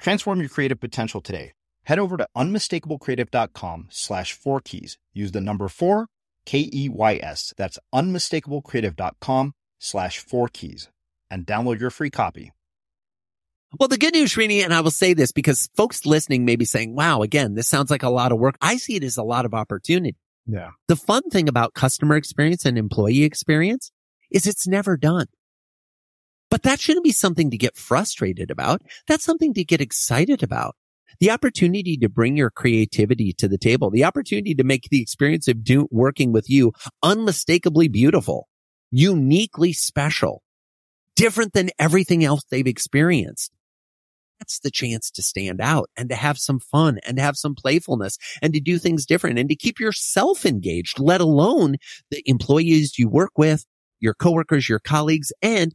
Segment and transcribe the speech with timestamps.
[0.00, 1.52] Transform your creative potential today.
[1.84, 4.98] Head over to unmistakablecreative.com slash four keys.
[5.12, 6.06] Use the number four,
[6.46, 7.52] K E Y S.
[7.56, 10.88] That's unmistakablecreative.com slash four keys
[11.30, 12.52] and download your free copy.
[13.78, 16.64] Well, the good news, Srini, and I will say this because folks listening may be
[16.64, 18.56] saying, wow, again, this sounds like a lot of work.
[18.60, 20.16] I see it as a lot of opportunity.
[20.46, 20.70] Yeah.
[20.88, 23.92] The fun thing about customer experience and employee experience
[24.30, 25.26] is it's never done.
[26.50, 28.82] But that shouldn't be something to get frustrated about.
[29.06, 30.74] That's something to get excited about.
[31.20, 35.48] The opportunity to bring your creativity to the table, the opportunity to make the experience
[35.48, 38.48] of do, working with you unmistakably beautiful,
[38.90, 40.42] uniquely special,
[41.16, 43.52] different than everything else they've experienced.
[44.38, 47.54] That's the chance to stand out and to have some fun and to have some
[47.54, 51.76] playfulness and to do things different and to keep yourself engaged, let alone
[52.10, 53.66] the employees you work with,
[54.00, 55.74] your coworkers, your colleagues, and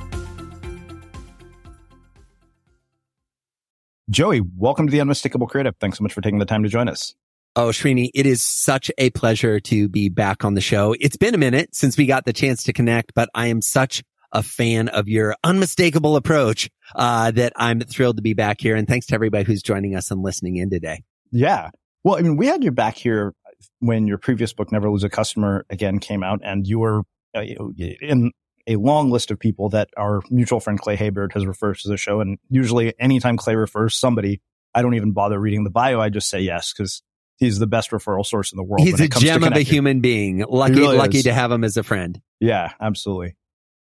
[4.09, 5.75] Joey, welcome to the Unmistakable Creative.
[5.79, 7.13] Thanks so much for taking the time to join us.
[7.55, 10.95] Oh, Srini, it is such a pleasure to be back on the show.
[10.99, 14.03] It's been a minute since we got the chance to connect, but I am such
[14.31, 18.75] a fan of your unmistakable approach uh, that I'm thrilled to be back here.
[18.75, 21.03] And thanks to everybody who's joining us and listening in today.
[21.31, 21.69] Yeah.
[22.03, 23.33] Well, I mean, we had you back here
[23.79, 27.03] when your previous book, Never Lose a Customer, again came out, and you were
[27.35, 28.31] uh, in
[28.71, 31.97] a long list of people that our mutual friend Clay Hebert has referred to the
[31.97, 32.21] show.
[32.21, 34.41] And usually, anytime Clay refers somebody,
[34.73, 35.99] I don't even bother reading the bio.
[35.99, 37.01] I just say yes because
[37.37, 38.85] he's the best referral source in the world.
[38.85, 40.45] He's a gem of a human being.
[40.47, 41.23] Lucky, really lucky is.
[41.25, 42.21] to have him as a friend.
[42.39, 43.35] Yeah, absolutely.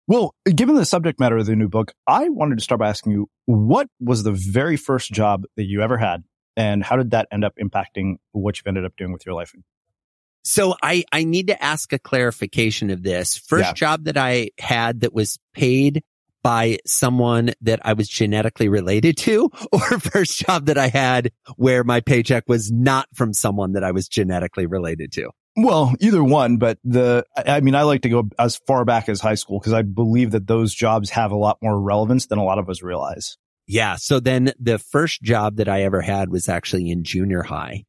[0.07, 3.13] Well, given the subject matter of the new book, I wanted to start by asking
[3.13, 6.25] you, what was the very first job that you ever had?
[6.57, 9.55] And how did that end up impacting what you've ended up doing with your life?
[10.49, 13.37] So I, I need to ask a clarification of this.
[13.37, 13.73] First yeah.
[13.75, 16.03] job that I had that was paid
[16.43, 21.85] by someone that I was genetically related to or first job that I had where
[21.85, 25.29] my paycheck was not from someone that I was genetically related to?
[25.55, 29.21] Well, either one, but the, I mean, I like to go as far back as
[29.21, 32.45] high school because I believe that those jobs have a lot more relevance than a
[32.45, 33.37] lot of us realize.
[33.67, 33.97] Yeah.
[33.97, 37.85] So then the first job that I ever had was actually in junior high.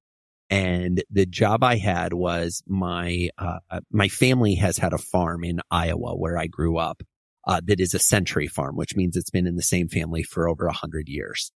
[0.50, 3.60] And the job I had was my, uh,
[3.92, 7.04] my family has had a farm in Iowa where I grew up
[7.48, 10.50] uh, that is a century farm, which means it's been in the same family for
[10.50, 11.52] over a hundred years.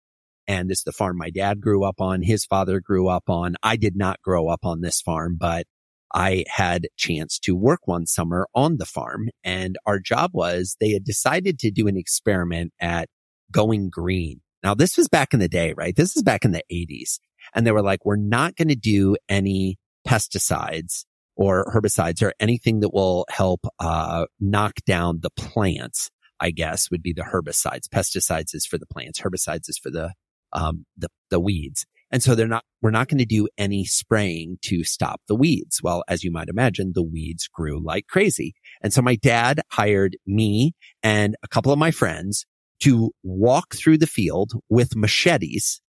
[0.47, 2.21] And this is the farm my dad grew up on.
[2.21, 3.55] His father grew up on.
[3.63, 5.65] I did not grow up on this farm, but
[6.13, 10.91] I had chance to work one summer on the farm and our job was they
[10.91, 13.09] had decided to do an experiment at
[13.51, 14.41] going green.
[14.63, 15.95] Now this was back in the day, right?
[15.95, 17.19] This is back in the eighties.
[17.55, 19.77] And they were like, we're not going to do any
[20.07, 21.05] pesticides
[21.35, 26.09] or herbicides or anything that will help uh, knock down the plants.
[26.39, 27.87] I guess would be the herbicides.
[27.87, 29.21] Pesticides is for the plants.
[29.21, 30.13] Herbicides is for the
[30.51, 31.85] um, the the weeds.
[32.11, 35.81] And so they're not, we're not going to do any spraying to stop the weeds.
[35.81, 38.53] Well, as you might imagine, the weeds grew like crazy.
[38.83, 42.45] And so my dad hired me and a couple of my friends
[42.81, 45.81] to walk through the field with machetes,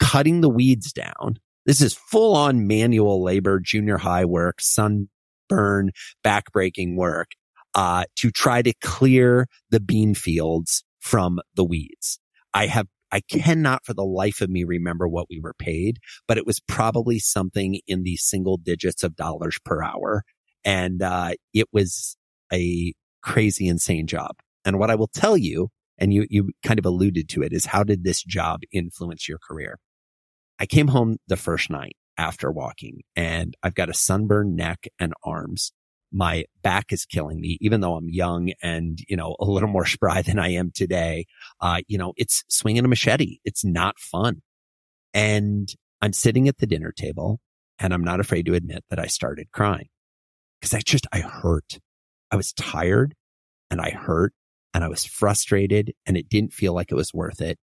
[0.00, 1.36] cutting the weeds down
[1.66, 5.90] this is full on manual labor, junior high work, sunburn,
[6.24, 7.32] backbreaking work,
[7.74, 12.18] uh, to try to clear the bean fields from the weeds.
[12.54, 15.98] I have I cannot for the life of me remember what we were paid,
[16.28, 20.22] but it was probably something in the single digits of dollars per hour.
[20.64, 22.16] And, uh, it was
[22.52, 24.36] a crazy, insane job.
[24.64, 27.66] And what I will tell you, and you, you kind of alluded to it is
[27.66, 29.78] how did this job influence your career?
[30.60, 35.14] I came home the first night after walking and I've got a sunburned neck and
[35.24, 35.72] arms.
[36.12, 39.86] My back is killing me, even though I'm young and, you know, a little more
[39.86, 41.24] spry than I am today.
[41.62, 43.38] Uh, you know, it's swinging a machete.
[43.44, 44.42] It's not fun.
[45.14, 45.72] And
[46.02, 47.40] I'm sitting at the dinner table
[47.78, 49.88] and I'm not afraid to admit that I started crying
[50.60, 51.78] because I just, I hurt.
[52.30, 53.14] I was tired
[53.70, 54.34] and I hurt
[54.74, 57.58] and I was frustrated and it didn't feel like it was worth it.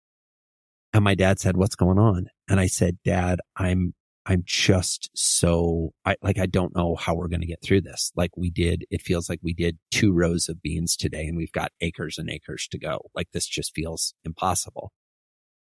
[0.94, 2.30] And my dad said, what's going on?
[2.48, 3.94] And I said, dad, I'm,
[4.26, 8.12] I'm just so, I like, I don't know how we're going to get through this.
[8.16, 11.52] Like we did, it feels like we did two rows of beans today and we've
[11.52, 13.02] got acres and acres to go.
[13.14, 14.92] Like this just feels impossible.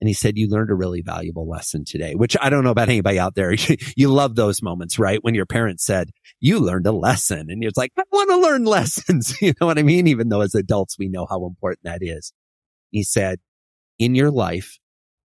[0.01, 2.89] And he said, you learned a really valuable lesson today, which I don't know about
[2.89, 3.55] anybody out there.
[3.97, 5.23] you love those moments, right?
[5.23, 6.11] When your parents said,
[6.41, 9.35] you learned a lesson and you're like, I want to learn lessons.
[9.41, 10.07] you know what I mean?
[10.07, 12.33] Even though as adults, we know how important that is.
[12.91, 13.41] He said,
[13.99, 14.79] in your life,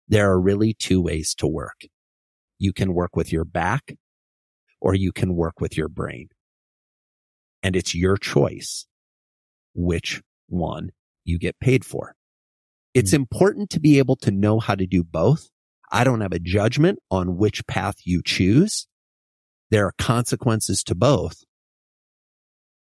[0.08, 1.82] there are really two ways to work.
[2.60, 3.96] You can work with your back
[4.82, 6.30] or you can work with your brain.
[7.62, 8.86] And it's your choice
[9.74, 10.92] which one
[11.24, 12.16] you get paid for.
[12.94, 13.16] It's mm.
[13.16, 15.50] important to be able to know how to do both.
[15.92, 18.88] I don't have a judgment on which path you choose.
[19.72, 21.44] There are consequences to both,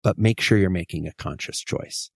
[0.02, 2.10] but make sure you're making a conscious choice.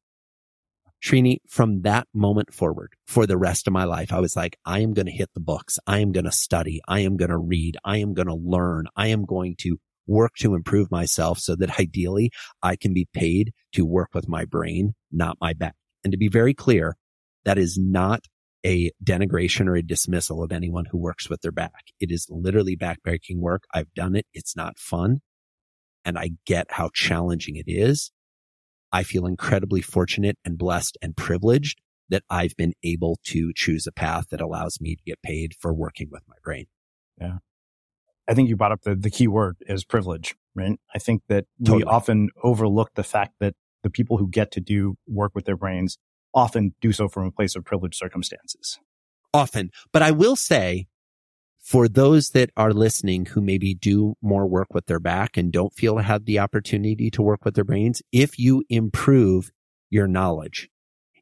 [1.03, 4.81] Srini, from that moment forward, for the rest of my life, I was like, I
[4.81, 5.79] am going to hit the books.
[5.87, 6.81] I am going to study.
[6.89, 7.77] I am going to read.
[7.85, 8.87] I am going to learn.
[8.97, 12.31] I am going to work to improve myself so that ideally
[12.63, 15.75] I can be paid to work with my brain, not my back.
[16.03, 16.97] And to be very clear,
[17.45, 18.25] that is not
[18.65, 21.93] a denigration or a dismissal of anyone who works with their back.
[22.01, 23.65] It is literally backbreaking work.
[23.73, 24.27] I've done it.
[24.35, 25.21] It's not fun.
[26.05, 28.11] And I get how challenging it is.
[28.93, 33.93] I feel incredibly fortunate and blessed and privileged that I've been able to choose a
[33.93, 36.67] path that allows me to get paid for working with my brain.
[37.21, 37.39] Yeah.
[38.29, 40.79] I think you brought up the, the key word is privilege, right?
[40.95, 41.79] I think that totally.
[41.79, 45.57] we often overlook the fact that the people who get to do work with their
[45.57, 45.99] brains
[46.35, 48.79] often do so from a place of privileged circumstances.
[49.33, 49.71] Often.
[49.93, 50.87] But I will say
[51.69, 55.75] for those that are listening who maybe do more work with their back and don't
[55.75, 59.51] feel have the opportunity to work with their brains, if you improve
[59.91, 60.71] your knowledge,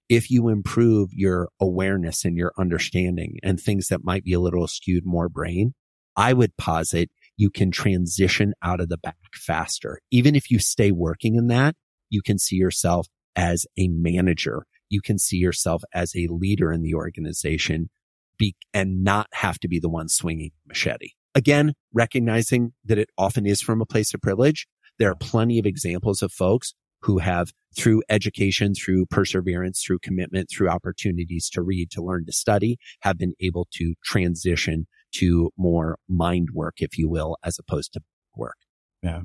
[0.08, 4.68] if you improve your awareness and your understanding and things that might be a little
[4.68, 5.74] skewed more brain,
[6.14, 9.98] I would posit you can transition out of the back faster.
[10.12, 11.74] Even if you stay working in that,
[12.08, 16.82] you can see yourself as a manager you can see yourself as a leader in
[16.82, 17.90] the organization
[18.38, 21.10] be, and not have to be the one swinging machete.
[21.34, 24.66] Again, recognizing that it often is from a place of privilege.
[24.98, 30.48] There are plenty of examples of folks who have through education, through perseverance, through commitment,
[30.50, 35.98] through opportunities to read, to learn, to study, have been able to transition to more
[36.08, 38.00] mind work, if you will, as opposed to
[38.34, 38.56] work.
[39.02, 39.22] Yeah.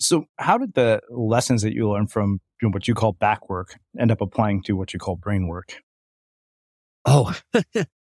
[0.00, 4.10] So how did the lessons that you learned from what you call back work end
[4.10, 5.82] up applying to what you call brain work?
[7.04, 7.34] Oh,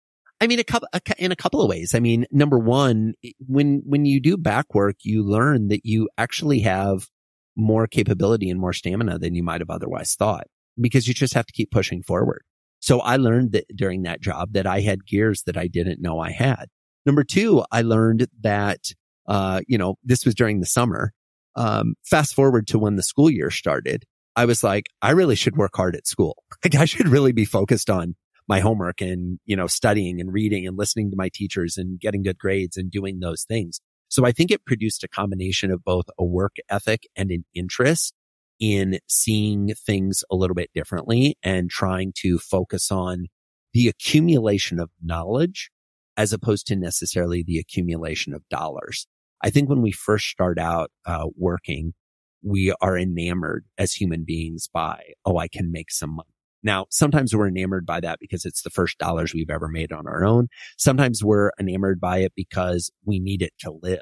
[0.45, 0.87] I mean, a couple,
[1.17, 1.95] in a couple of ways.
[1.95, 6.59] I mean, number one, when, when you do back work, you learn that you actually
[6.59, 7.07] have
[7.55, 10.45] more capability and more stamina than you might have otherwise thought
[10.79, 12.43] because you just have to keep pushing forward.
[12.79, 16.19] So I learned that during that job that I had gears that I didn't know
[16.19, 16.67] I had.
[17.07, 18.91] Number two, I learned that,
[19.27, 21.11] uh, you know, this was during the summer
[21.55, 24.03] um, fast forward to when the school year started,
[24.35, 26.37] I was like, I really should work hard at school.
[26.63, 28.15] Like I should really be focused on
[28.47, 32.23] my homework and, you know, studying and reading and listening to my teachers and getting
[32.23, 33.79] good grades and doing those things.
[34.07, 38.13] So I think it produced a combination of both a work ethic and an interest
[38.59, 43.25] in seeing things a little bit differently and trying to focus on
[43.73, 45.71] the accumulation of knowledge
[46.15, 49.07] as opposed to necessarily the accumulation of dollars.
[49.43, 51.93] I think when we first start out uh, working,
[52.41, 56.34] we are enamored as human beings by, oh, I can make some money.
[56.65, 60.07] Now, sometimes we're enamored by that because it's the first dollars we've ever made on
[60.07, 60.47] our own.
[60.79, 64.01] Sometimes we're enamored by it because we need it to live.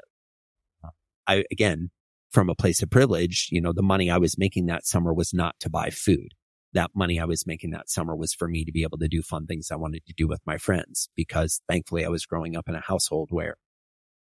[1.28, 1.90] I, again,
[2.32, 5.34] from a place of privilege, you know, the money I was making that summer was
[5.34, 6.28] not to buy food.
[6.72, 9.20] That money I was making that summer was for me to be able to do
[9.20, 12.66] fun things I wanted to do with my friends because thankfully I was growing up
[12.66, 13.56] in a household where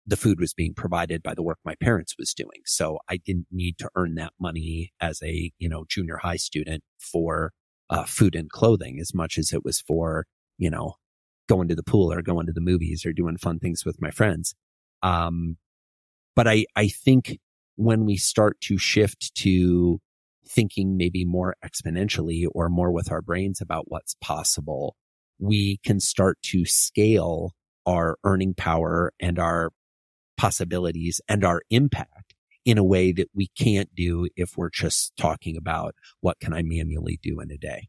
[0.06, 2.62] the food was being provided by the work my parents was doing.
[2.66, 6.82] So I didn't need to earn that money as a, you know, junior high student
[6.98, 7.52] for
[7.90, 10.26] uh, food and clothing as much as it was for,
[10.58, 10.94] you know,
[11.48, 14.10] going to the pool or going to the movies or doing fun things with my
[14.10, 14.54] friends.
[15.02, 15.56] Um,
[16.34, 17.38] but I, I think
[17.76, 20.00] when we start to shift to
[20.46, 24.96] thinking maybe more exponentially or more with our brains about what's possible,
[25.38, 27.52] we can start to scale
[27.86, 29.70] our earning power and our
[30.36, 32.33] possibilities and our impact
[32.64, 36.62] in a way that we can't do if we're just talking about what can I
[36.62, 37.88] manually do in a day.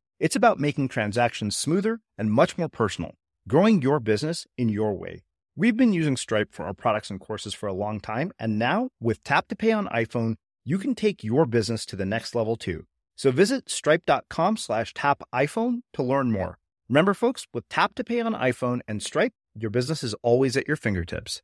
[0.21, 3.15] It's about making transactions smoother and much more personal,
[3.47, 5.23] growing your business in your way.
[5.55, 8.89] We've been using Stripe for our products and courses for a long time, and now
[8.99, 12.55] with Tap to Pay on iPhone, you can take your business to the next level
[12.55, 12.85] too.
[13.15, 16.59] So visit stripe.com slash tap iPhone to learn more.
[16.87, 20.67] Remember, folks, with Tap to Pay on iPhone and Stripe, your business is always at
[20.67, 21.41] your fingertips.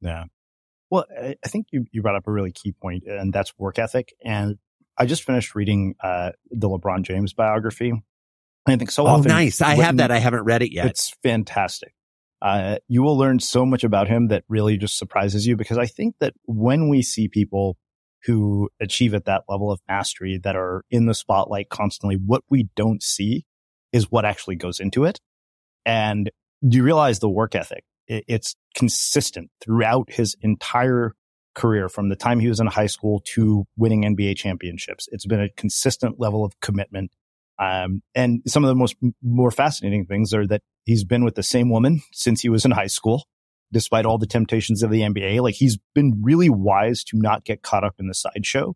[0.00, 0.24] Yeah.
[0.90, 4.12] Well, I think you, you brought up a really key point, and that's work ethic.
[4.24, 4.58] And
[4.98, 7.90] I just finished reading uh, the LeBron James biography.
[7.90, 8.02] And
[8.66, 9.28] I think so Oh, often.
[9.28, 9.60] nice.
[9.60, 10.10] I have that.
[10.10, 10.86] I haven't read it yet.
[10.86, 11.92] It's fantastic.
[12.42, 15.86] Uh, you will learn so much about him that really just surprises you because I
[15.86, 17.76] think that when we see people
[18.24, 22.68] who achieve at that level of mastery that are in the spotlight constantly, what we
[22.74, 23.46] don't see
[23.92, 25.20] is what actually goes into it.
[25.84, 27.84] And you realize the work ethic.
[28.08, 31.14] It's consistent throughout his entire
[31.56, 35.08] career from the time he was in high school to winning NBA championships.
[35.10, 37.10] It's been a consistent level of commitment.
[37.58, 41.42] Um, and some of the most more fascinating things are that he's been with the
[41.42, 43.24] same woman since he was in high school,
[43.72, 45.40] despite all the temptations of the NBA.
[45.40, 48.74] Like he's been really wise to not get caught up in the sideshow,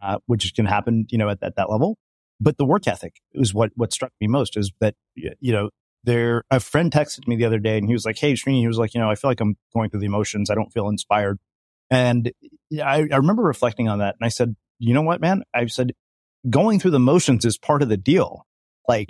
[0.00, 1.98] uh, which can happen, you know, at, at that level.
[2.40, 5.70] But the work ethic is what, what struck me most is that, you know,
[6.04, 8.68] there, a friend texted me the other day and he was like, Hey, Srini, he
[8.68, 10.50] was like, you know, I feel like I'm going through the emotions.
[10.50, 11.38] I don't feel inspired.
[11.90, 12.32] And
[12.72, 15.42] I, I remember reflecting on that and I said, you know what, man?
[15.54, 15.92] I said,
[16.48, 18.46] going through the motions is part of the deal.
[18.88, 19.08] Like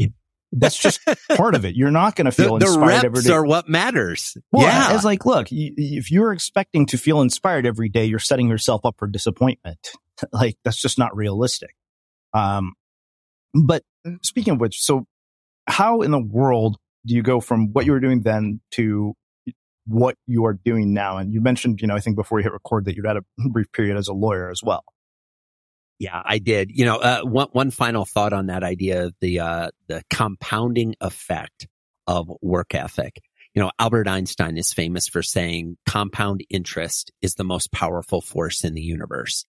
[0.52, 1.00] that's just
[1.36, 1.74] part of it.
[1.74, 3.32] You're not going to feel the inspired every reps day.
[3.32, 4.36] are what matters.
[4.52, 4.94] Well, yeah.
[4.94, 8.96] It's like, look, if you're expecting to feel inspired every day, you're setting yourself up
[8.98, 9.90] for disappointment.
[10.32, 11.74] like that's just not realistic.
[12.32, 12.74] Um,
[13.54, 13.82] but
[14.22, 15.06] speaking of which, so
[15.66, 16.76] how in the world
[17.06, 19.14] do you go from what you were doing then to
[19.86, 21.18] what you are doing now.
[21.18, 23.24] And you mentioned, you know, I think before you hit record that you had a
[23.50, 24.84] brief period as a lawyer as well.
[25.98, 26.70] Yeah, I did.
[26.72, 30.96] You know, uh, one one final thought on that idea of the uh, the compounding
[31.00, 31.68] effect
[32.06, 33.20] of work ethic.
[33.54, 38.64] You know, Albert Einstein is famous for saying compound interest is the most powerful force
[38.64, 39.46] in the universe.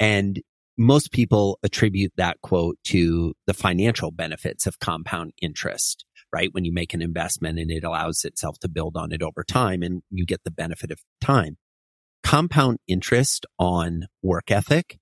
[0.00, 0.40] And
[0.78, 6.06] most people attribute that quote to the financial benefits of compound interest,
[6.36, 6.52] right?
[6.52, 9.82] When you make an investment and it allows itself to build on it over time
[9.82, 11.56] and you get the benefit of time.
[12.22, 14.98] Compound interest on work ethic,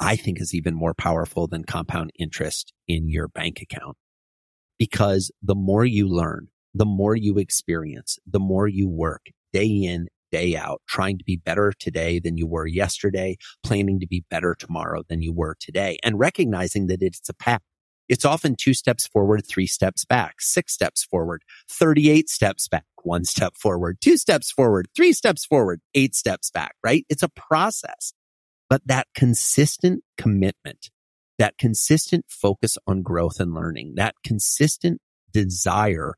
[0.00, 3.98] I think is even more powerful than compound interest in your bank account
[4.78, 10.08] because the more you learn, the more you experience, the more you work day in,
[10.32, 14.56] day out, trying to be better today than you were yesterday, planning to be better
[14.58, 17.60] tomorrow than you were today, and recognizing that it's a path.
[18.10, 23.24] It's often two steps forward, three steps back, six steps forward, 38 steps back, one
[23.24, 27.06] step forward, two steps forward, three steps forward, eight steps back, right?
[27.08, 28.12] It's a process.
[28.68, 30.90] But that consistent commitment,
[31.38, 35.00] that consistent focus on growth and learning, that consistent
[35.32, 36.14] desire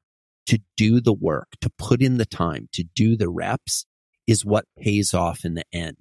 [0.46, 3.84] to do the work, to put in the time, to do the reps
[4.26, 5.99] is what pays off in the end.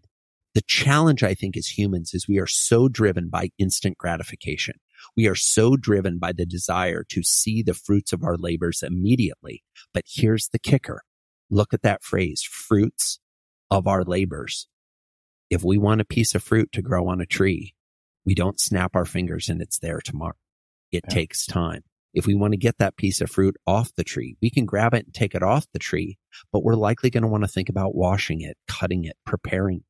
[0.54, 4.76] The challenge, I think, as humans is we are so driven by instant gratification.
[5.16, 9.64] We are so driven by the desire to see the fruits of our labors immediately.
[9.94, 11.02] But here's the kicker.
[11.50, 13.20] Look at that phrase, fruits
[13.70, 14.68] of our labors.
[15.50, 17.76] If we want a piece of fruit to grow on a tree,
[18.26, 20.36] we don't snap our fingers and it's there tomorrow.
[20.92, 21.14] It yeah.
[21.14, 21.84] takes time.
[22.14, 24.94] If we want to get that piece of fruit off the tree, we can grab
[24.94, 26.18] it and take it off the tree,
[26.52, 29.84] but we're likely going to want to think about washing it, cutting it, preparing.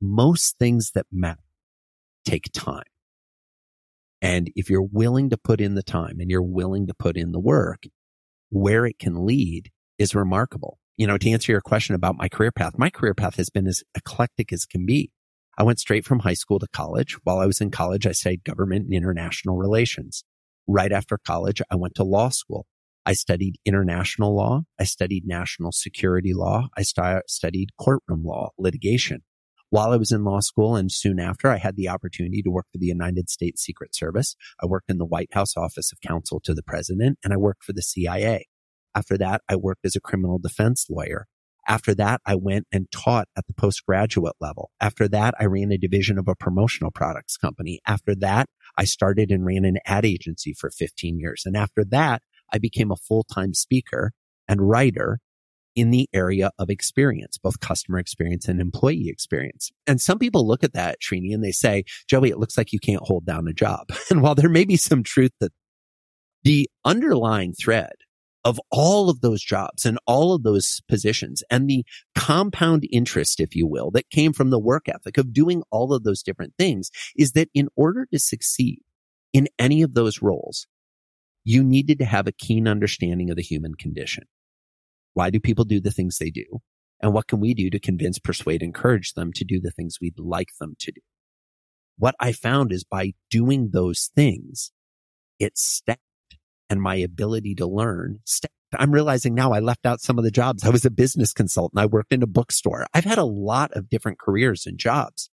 [0.00, 1.38] Most things that matter
[2.24, 2.82] take time.
[4.22, 7.32] And if you're willing to put in the time and you're willing to put in
[7.32, 7.82] the work,
[8.48, 10.78] where it can lead is remarkable.
[10.96, 13.66] You know, to answer your question about my career path, my career path has been
[13.66, 15.10] as eclectic as can be.
[15.58, 17.18] I went straight from high school to college.
[17.24, 20.24] While I was in college, I studied government and international relations
[20.66, 22.66] right after college, I went to law school.
[23.04, 24.62] I studied international law.
[24.78, 26.68] I studied national security law.
[26.76, 29.22] I st- studied courtroom law, litigation.
[29.72, 32.66] While I was in law school and soon after, I had the opportunity to work
[32.70, 34.36] for the United States Secret Service.
[34.62, 37.64] I worked in the White House Office of Counsel to the President and I worked
[37.64, 38.48] for the CIA.
[38.94, 41.26] After that, I worked as a criminal defense lawyer.
[41.66, 44.72] After that, I went and taught at the postgraduate level.
[44.78, 47.80] After that, I ran a division of a promotional products company.
[47.86, 51.44] After that, I started and ran an ad agency for 15 years.
[51.46, 52.20] And after that,
[52.52, 54.12] I became a full-time speaker
[54.46, 55.20] and writer
[55.74, 59.70] in the area of experience, both customer experience and employee experience.
[59.86, 62.78] And some people look at that, Srini, and they say, Joey, it looks like you
[62.78, 63.88] can't hold down a job.
[64.10, 65.52] And while there may be some truth that
[66.42, 67.92] the underlying thread
[68.44, 73.54] of all of those jobs and all of those positions and the compound interest, if
[73.54, 76.90] you will, that came from the work ethic of doing all of those different things
[77.16, 78.80] is that in order to succeed
[79.32, 80.66] in any of those roles,
[81.44, 84.24] you needed to have a keen understanding of the human condition.
[85.14, 86.60] Why do people do the things they do?
[87.00, 90.18] And what can we do to convince, persuade, encourage them to do the things we'd
[90.18, 91.00] like them to do?
[91.98, 94.72] What I found is by doing those things,
[95.38, 96.00] it stacked
[96.70, 98.20] and my ability to learn.
[98.78, 100.64] I'm realizing now I left out some of the jobs.
[100.64, 101.80] I was a business consultant.
[101.80, 102.86] I worked in a bookstore.
[102.94, 105.28] I've had a lot of different careers and jobs,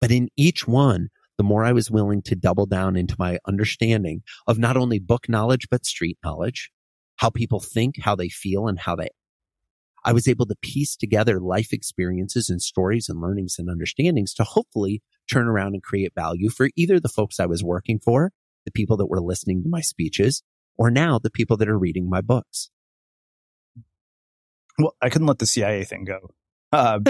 [0.00, 4.22] but in each one, the more I was willing to double down into my understanding
[4.46, 6.70] of not only book knowledge, but street knowledge,
[7.20, 9.08] how people think, how they feel, and how they
[10.04, 14.44] I was able to piece together life experiences and stories and learnings and understandings to
[14.44, 18.32] hopefully turn around and create value for either the folks I was working for,
[18.64, 20.42] the people that were listening to my speeches,
[20.78, 22.70] or now the people that are reading my books.
[24.78, 26.30] Well, I couldn't let the CIA thing go.
[26.72, 27.00] Uh,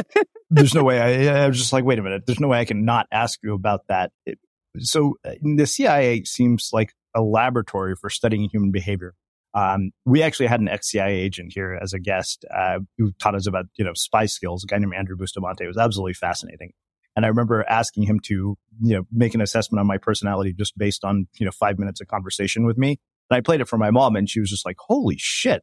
[0.51, 2.25] there's no way I, I, was just like, wait a minute.
[2.27, 4.11] There's no way I can not ask you about that.
[4.27, 4.41] It,
[4.79, 9.15] so uh, the CIA seems like a laboratory for studying human behavior.
[9.53, 13.47] Um, we actually had an ex-CIA agent here as a guest uh, who taught us
[13.47, 14.65] about you know spy skills.
[14.65, 16.73] A guy named Andrew Bustamante it was absolutely fascinating.
[17.17, 20.79] And I remember asking him to you know make an assessment on my personality just
[20.79, 22.99] based on you know five minutes of conversation with me.
[23.31, 25.63] And I played it for my mom and she was just like, holy shit,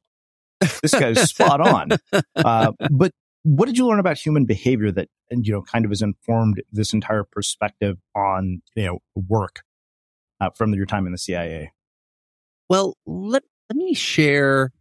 [0.82, 1.90] this guy's spot on.
[2.36, 3.12] Uh, but
[3.44, 6.94] what did you learn about human behavior that, you know, kind of has informed this
[6.94, 9.62] entire perspective on, you know, work
[10.40, 11.72] uh, from your time in the CIA?
[12.70, 14.72] Well, let, let me share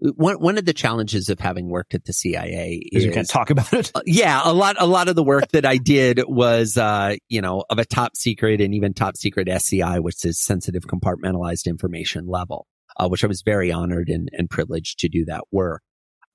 [0.00, 3.50] one one of the challenges of having worked at the CIA is you can't talk
[3.50, 3.92] about it.
[3.94, 7.40] Uh, yeah, a lot a lot of the work that I did was uh, you
[7.40, 12.26] know of a top secret and even top secret SCI, which is sensitive compartmentalized information
[12.26, 12.66] level,
[12.96, 15.82] uh, which I was very honored and, and privileged to do that work.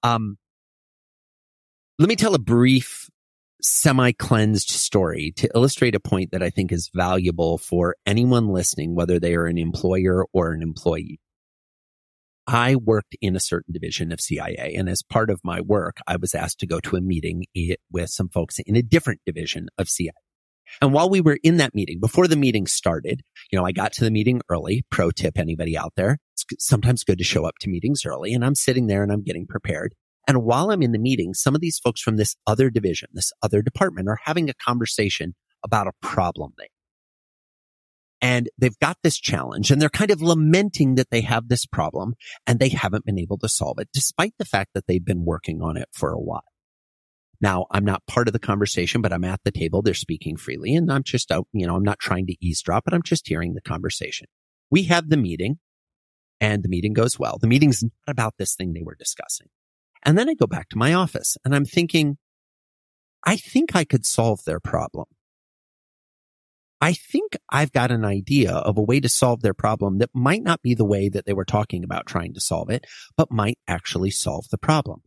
[0.04, 0.38] Um,
[1.98, 3.10] Let me tell a brief,
[3.62, 8.94] semi cleansed story to illustrate a point that I think is valuable for anyone listening,
[8.94, 11.20] whether they are an employer or an employee.
[12.48, 14.76] I worked in a certain division of CIA.
[14.78, 17.46] And as part of my work, I was asked to go to a meeting
[17.92, 20.12] with some folks in a different division of CIA.
[20.82, 23.94] And while we were in that meeting, before the meeting started, you know, I got
[23.94, 24.84] to the meeting early.
[24.90, 26.18] Pro tip, anybody out there?
[26.34, 28.34] It's sometimes good to show up to meetings early.
[28.34, 29.94] And I'm sitting there and I'm getting prepared.
[30.28, 33.32] And while I'm in the meeting, some of these folks from this other division, this
[33.44, 36.68] other department are having a conversation about a problem they
[38.26, 42.16] and they've got this challenge and they're kind of lamenting that they have this problem
[42.48, 45.62] and they haven't been able to solve it despite the fact that they've been working
[45.62, 46.42] on it for a while.
[47.40, 49.84] Now, I'm not part of the conversation, but I'm at the table.
[49.84, 52.96] They're speaking freely and I'm just out, you know, I'm not trying to eavesdrop, but
[52.96, 54.26] I'm just hearing the conversation.
[54.72, 55.60] We have the meeting
[56.42, 57.38] and the meeting goes well.
[57.40, 59.50] The meeting's not about this thing they were discussing.
[60.02, 62.18] And then I go back to my office and I'm thinking,
[63.24, 65.06] I think I could solve their problem.
[66.82, 70.44] I think I've got an idea of a way to solve their problem that might
[70.44, 72.86] not be the way that they were talking about trying to solve it,
[73.16, 75.02] but might actually solve the problem.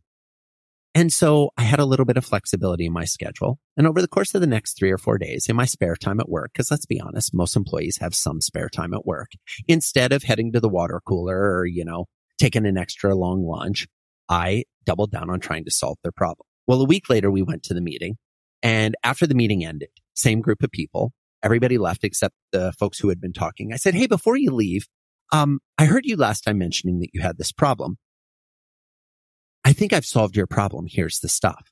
[0.95, 3.59] And so I had a little bit of flexibility in my schedule.
[3.77, 6.19] And over the course of the next three or four days in my spare time
[6.19, 9.31] at work, because let's be honest, most employees have some spare time at work.
[9.67, 12.05] Instead of heading to the water cooler or, you know,
[12.39, 13.87] taking an extra long lunch,
[14.27, 16.47] I doubled down on trying to solve their problem.
[16.65, 18.17] Well, a week later, we went to the meeting
[18.63, 23.09] and after the meeting ended, same group of people, Everybody left except the folks who
[23.09, 23.73] had been talking.
[23.73, 24.87] I said, Hey, before you leave,
[25.31, 27.97] um, I heard you last time mentioning that you had this problem.
[29.63, 30.87] I think I've solved your problem.
[30.89, 31.71] Here's the stuff.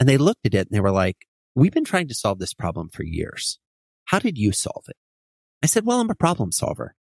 [0.00, 1.16] And they looked at it and they were like,
[1.54, 3.58] we've been trying to solve this problem for years.
[4.06, 4.96] How did you solve it?
[5.62, 6.94] I said, well, I'm a problem solver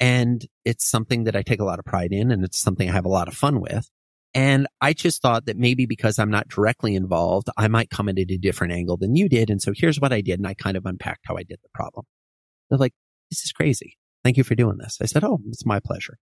[0.00, 2.92] and it's something that I take a lot of pride in and it's something I
[2.92, 3.88] have a lot of fun with.
[4.34, 8.18] And I just thought that maybe because I'm not directly involved, I might come at
[8.18, 9.50] it a different angle than you did.
[9.50, 10.38] And so here's what I did.
[10.38, 12.04] And I kind of unpacked how I did the problem.
[12.68, 12.92] They're like,
[13.30, 13.96] this is crazy.
[14.24, 14.98] Thank you for doing this.
[15.00, 16.18] I said, Oh, it's my pleasure.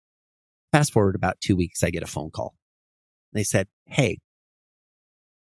[0.73, 2.55] Fast forward about two weeks, I get a phone call.
[3.33, 4.19] They said, Hey,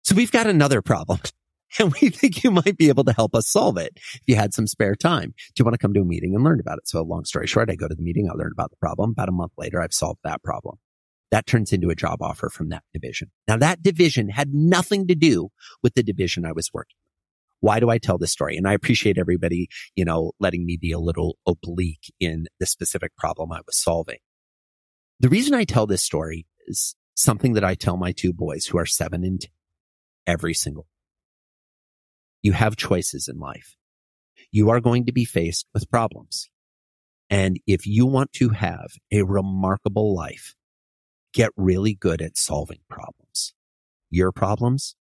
[0.04, 1.20] so we've got another problem
[1.80, 4.54] and we think you might be able to help us solve it if you had
[4.54, 5.30] some spare time.
[5.30, 6.88] Do you want to come to a meeting and learn about it?
[6.88, 8.30] So long story short, I go to the meeting.
[8.30, 9.12] I learn about the problem.
[9.12, 10.78] About a month later, I've solved that problem
[11.32, 13.32] that turns into a job offer from that division.
[13.48, 15.50] Now that division had nothing to do
[15.84, 16.96] with the division I was working.
[17.62, 18.56] Why do I tell this story?
[18.56, 23.16] And I appreciate everybody, you know, letting me be a little oblique in the specific
[23.18, 24.20] problem I was solving.
[25.20, 28.78] The reason I tell this story is something that I tell my two boys who
[28.78, 29.52] are seven and 10
[30.26, 30.88] every single.
[32.42, 33.76] You have choices in life.
[34.52, 36.50] You are going to be faced with problems.
[37.30, 40.56] And if you want to have a remarkable life,
[41.34, 43.54] get really good at solving problems.
[44.10, 44.96] Your problems,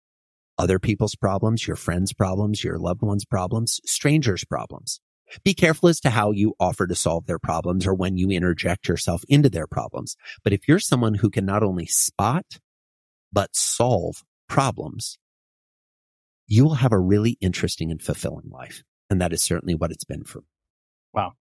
[0.58, 5.00] other people's problems, your friends' problems, your loved ones' problems, strangers' problems.
[5.44, 8.88] Be careful as to how you offer to solve their problems or when you interject
[8.88, 10.16] yourself into their problems.
[10.44, 12.60] But if you're someone who can not only spot,
[13.32, 15.18] but solve problems,
[16.48, 18.84] you will have a really interesting and fulfilling life.
[19.10, 20.48] And that is certainly what it's been for me.
[21.14, 21.34] Wow.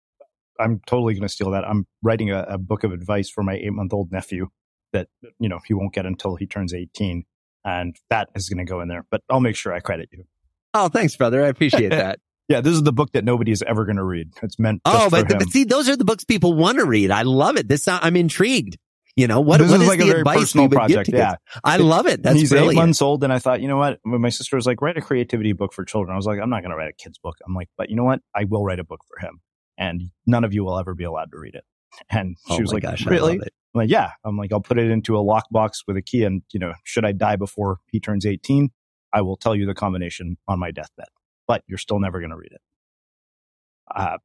[0.59, 1.65] I'm totally going to steal that.
[1.65, 4.49] I'm writing a, a book of advice for my eight month old nephew
[4.95, 7.25] that you know he won't get until he turns 18
[7.67, 10.25] and that is going to go in there but i'll make sure i credit you.
[10.73, 11.45] Oh thanks brother.
[11.45, 12.21] I appreciate that.
[12.49, 14.31] Yeah this is the book that nobody is ever going to read.
[14.43, 17.11] It's meant oh but, but, see those are the books people want to read.
[17.11, 17.69] I love it.
[17.69, 18.79] This uh, i'm intrigued.
[19.17, 21.37] You know what, this what is, is like a very personal project yeah.
[21.63, 22.25] I love it.
[22.25, 22.73] That's he's brilliant.
[22.73, 24.01] eight months old and i thought you know what?
[24.03, 26.13] When my sister was like write a creativity book for children.
[26.13, 27.37] I was like i'm not going to write a kid's book.
[27.47, 28.21] I'm like but you know what?
[28.35, 29.41] I will write a book for him
[29.79, 31.65] and none of you will ever be allowed to read it.
[32.11, 33.41] And oh she oh was like gosh, really
[33.75, 34.11] I'm like, yeah.
[34.25, 36.23] I'm like, I'll put it into a lockbox with a key.
[36.25, 38.71] And, you know, should I die before he turns 18,
[39.13, 41.09] I will tell you the combination on my deathbed,
[41.49, 42.61] but you're still never going to read it.
[43.95, 44.19] Uh,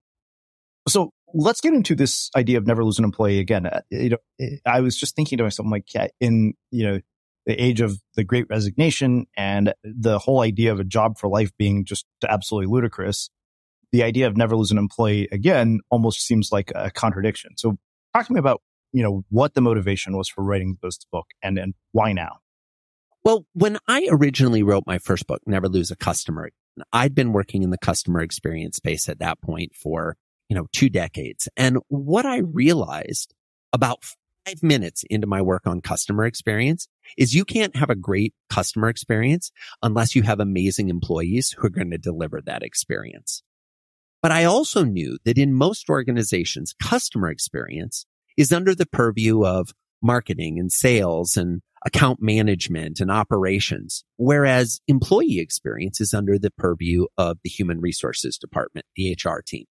[0.87, 3.65] so let's get into this idea of never lose an employee again.
[3.65, 5.85] Uh, you know, I was just thinking to myself, I'm like,
[6.19, 6.99] in, you know,
[7.45, 11.51] the age of the great resignation and the whole idea of a job for life
[11.57, 13.29] being just absolutely ludicrous,
[13.91, 17.57] the idea of never lose an employee again almost seems like a contradiction.
[17.57, 17.77] So
[18.13, 21.57] talk to me about you know, what the motivation was for writing this book and,
[21.57, 22.37] and why now?
[23.23, 26.49] Well, when I originally wrote my first book, Never Lose a Customer,
[26.93, 30.15] I'd been working in the customer experience space at that point for,
[30.47, 31.49] you know, two decades.
[31.57, 33.33] And what I realized
[33.73, 34.03] about
[34.45, 38.89] five minutes into my work on customer experience is you can't have a great customer
[38.89, 39.51] experience
[39.83, 43.43] unless you have amazing employees who are going to deliver that experience.
[44.21, 48.05] But I also knew that in most organizations, customer experience
[48.39, 55.39] is under the purview of marketing and sales and account management and operations, whereas employee
[55.39, 59.65] experience is under the purview of the human resources department, the HR team.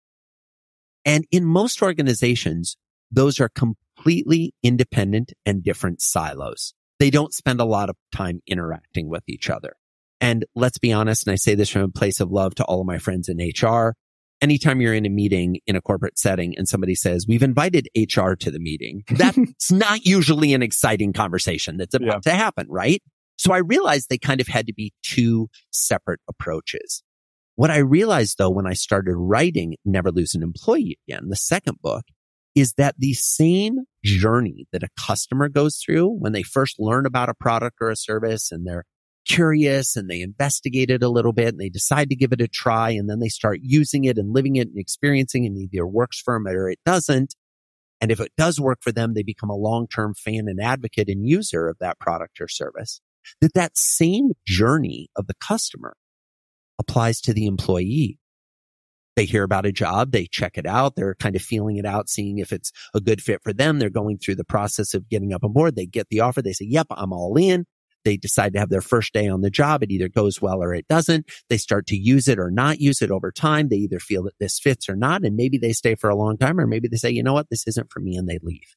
[1.04, 2.76] And in most organizations,
[3.08, 6.74] those are completely independent and different silos.
[6.98, 9.74] They don't spend a lot of time interacting with each other.
[10.20, 12.80] And let's be honest, and I say this from a place of love to all
[12.80, 13.94] of my friends in HR.
[14.46, 18.34] Anytime you're in a meeting in a corporate setting and somebody says, we've invited HR
[18.34, 22.30] to the meeting, that's not usually an exciting conversation that's about yeah.
[22.30, 23.02] to happen, right?
[23.38, 27.02] So I realized they kind of had to be two separate approaches.
[27.56, 31.78] What I realized though, when I started writing Never Lose an Employee again, the second
[31.82, 32.04] book,
[32.54, 37.28] is that the same journey that a customer goes through when they first learn about
[37.28, 38.84] a product or a service and they're
[39.26, 42.48] curious and they investigate it a little bit and they decide to give it a
[42.48, 45.86] try and then they start using it and living it and experiencing it and either
[45.86, 47.34] works for them or it doesn't.
[48.00, 51.26] And if it does work for them, they become a long-term fan and advocate and
[51.26, 53.00] user of that product or service.
[53.40, 55.96] That that same journey of the customer
[56.78, 58.18] applies to the employee
[59.16, 62.08] they hear about a job, they check it out, they're kind of feeling it out,
[62.08, 63.78] seeing if it's a good fit for them.
[63.78, 65.74] They're going through the process of getting up on board.
[65.74, 66.42] They get the offer.
[66.42, 67.64] They say, yep, I'm all in.
[68.06, 69.82] They decide to have their first day on the job.
[69.82, 71.28] It either goes well or it doesn't.
[71.50, 73.68] They start to use it or not use it over time.
[73.68, 75.24] They either feel that this fits or not.
[75.24, 77.50] And maybe they stay for a long time or maybe they say, you know what?
[77.50, 78.76] This isn't for me and they leave.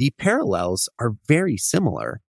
[0.00, 2.20] The parallels are very similar,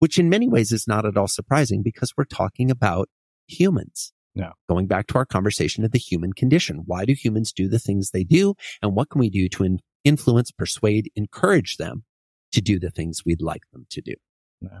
[0.00, 3.08] which in many ways is not at all surprising because we're talking about
[3.46, 4.12] humans.
[4.34, 4.54] No.
[4.68, 6.82] Going back to our conversation of the human condition.
[6.84, 8.54] Why do humans do the things they do?
[8.82, 12.02] And what can we do to in- influence, persuade, encourage them
[12.50, 14.14] to do the things we'd like them to do?
[14.60, 14.80] No.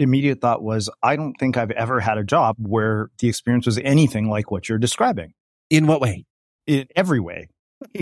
[0.00, 3.78] immediate thought was, I don't think I've ever had a job where the experience was
[3.78, 5.34] anything like what you're describing.
[5.68, 6.26] In what way?
[6.66, 7.48] In every way.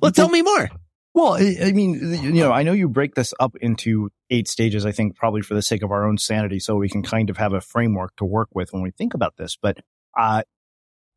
[0.00, 0.68] well, tell me more.
[1.12, 4.92] Well, I mean, you know, I know you break this up into eight stages, I
[4.92, 7.52] think probably for the sake of our own sanity, so we can kind of have
[7.52, 9.56] a framework to work with when we think about this.
[9.60, 9.78] But,
[10.16, 10.42] uh,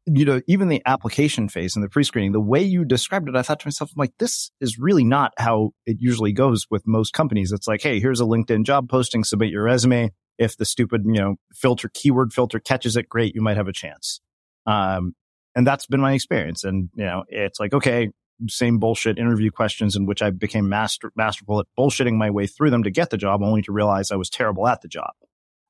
[0.06, 3.42] you know, even the application phase and the pre-screening, the way you described it, I
[3.42, 7.14] thought to myself, I'm like, this is really not how it usually goes with most
[7.14, 7.52] companies.
[7.52, 10.12] It's like, Hey, here's a LinkedIn job posting, submit your resume.
[10.38, 13.36] If the stupid, you know, filter keyword filter catches it, great.
[13.36, 14.20] You might have a chance.
[14.66, 15.14] Um,
[15.56, 16.64] and that's been my experience.
[16.64, 18.10] And, you know, it's like, okay,
[18.50, 22.72] same bullshit interview questions in which I became master, masterful at bullshitting my way through
[22.72, 25.12] them to get the job, only to realize I was terrible at the job.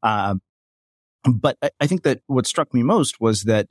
[0.02, 0.42] Um,
[1.32, 3.68] but I, I think that what struck me most was that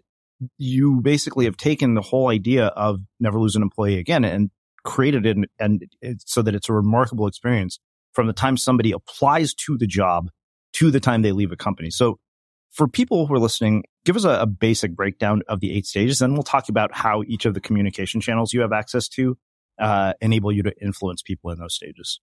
[0.58, 4.50] you basically have taken the whole idea of never lose an employee again and
[4.84, 7.78] created it and, and it, so that it's a remarkable experience
[8.12, 10.30] from the time somebody applies to the job
[10.74, 11.90] to the time they leave a company.
[11.90, 12.18] So
[12.70, 16.22] for people who are listening, give us a, a, basic breakdown of the eight stages,
[16.22, 19.36] and we'll talk about how each of the communication channels you have access to
[19.78, 22.20] uh, enable you to influence people in those stages.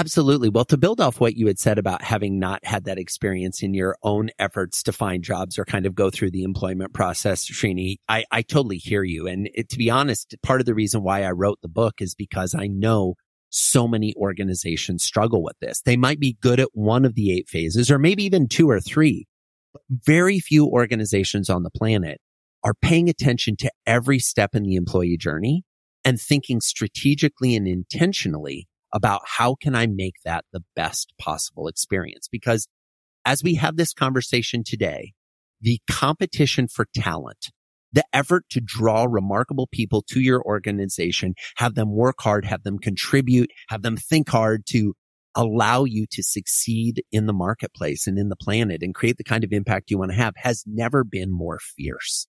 [0.00, 0.48] Absolutely.
[0.48, 3.74] Well, to build off what you had said about having not had that experience in
[3.74, 7.96] your own efforts to find jobs or kind of go through the employment process, Srini,
[8.08, 9.26] I, I totally hear you.
[9.26, 12.14] And it, to be honest, part of the reason why I wrote the book is
[12.14, 13.16] because I know
[13.50, 15.82] so many organizations struggle with this.
[15.82, 18.80] They might be good at one of the eight phases or maybe even two or
[18.80, 19.26] three,
[19.74, 22.22] but very few organizations on the planet
[22.64, 25.62] are paying attention to every step in the employee journey
[26.06, 32.28] and thinking strategically and intentionally about how can I make that the best possible experience?
[32.30, 32.66] Because
[33.24, 35.12] as we have this conversation today,
[35.60, 37.50] the competition for talent,
[37.92, 42.78] the effort to draw remarkable people to your organization, have them work hard, have them
[42.78, 44.94] contribute, have them think hard to
[45.34, 49.44] allow you to succeed in the marketplace and in the planet and create the kind
[49.44, 52.26] of impact you want to have has never been more fierce.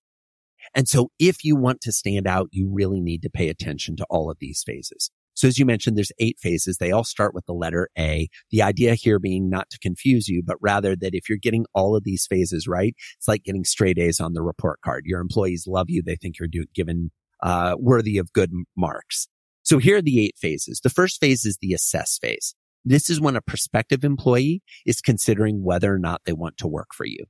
[0.74, 4.06] And so if you want to stand out, you really need to pay attention to
[4.08, 5.10] all of these phases.
[5.42, 6.76] So as you mentioned, there's eight phases.
[6.76, 8.28] They all start with the letter A.
[8.52, 11.96] The idea here being not to confuse you, but rather that if you're getting all
[11.96, 15.02] of these phases right, it's like getting straight A's on the report card.
[15.04, 16.00] Your employees love you.
[16.00, 17.10] They think you're do- given,
[17.42, 19.26] uh, worthy of good marks.
[19.64, 20.78] So here are the eight phases.
[20.78, 22.54] The first phase is the assess phase.
[22.84, 26.90] This is when a prospective employee is considering whether or not they want to work
[26.94, 27.24] for you.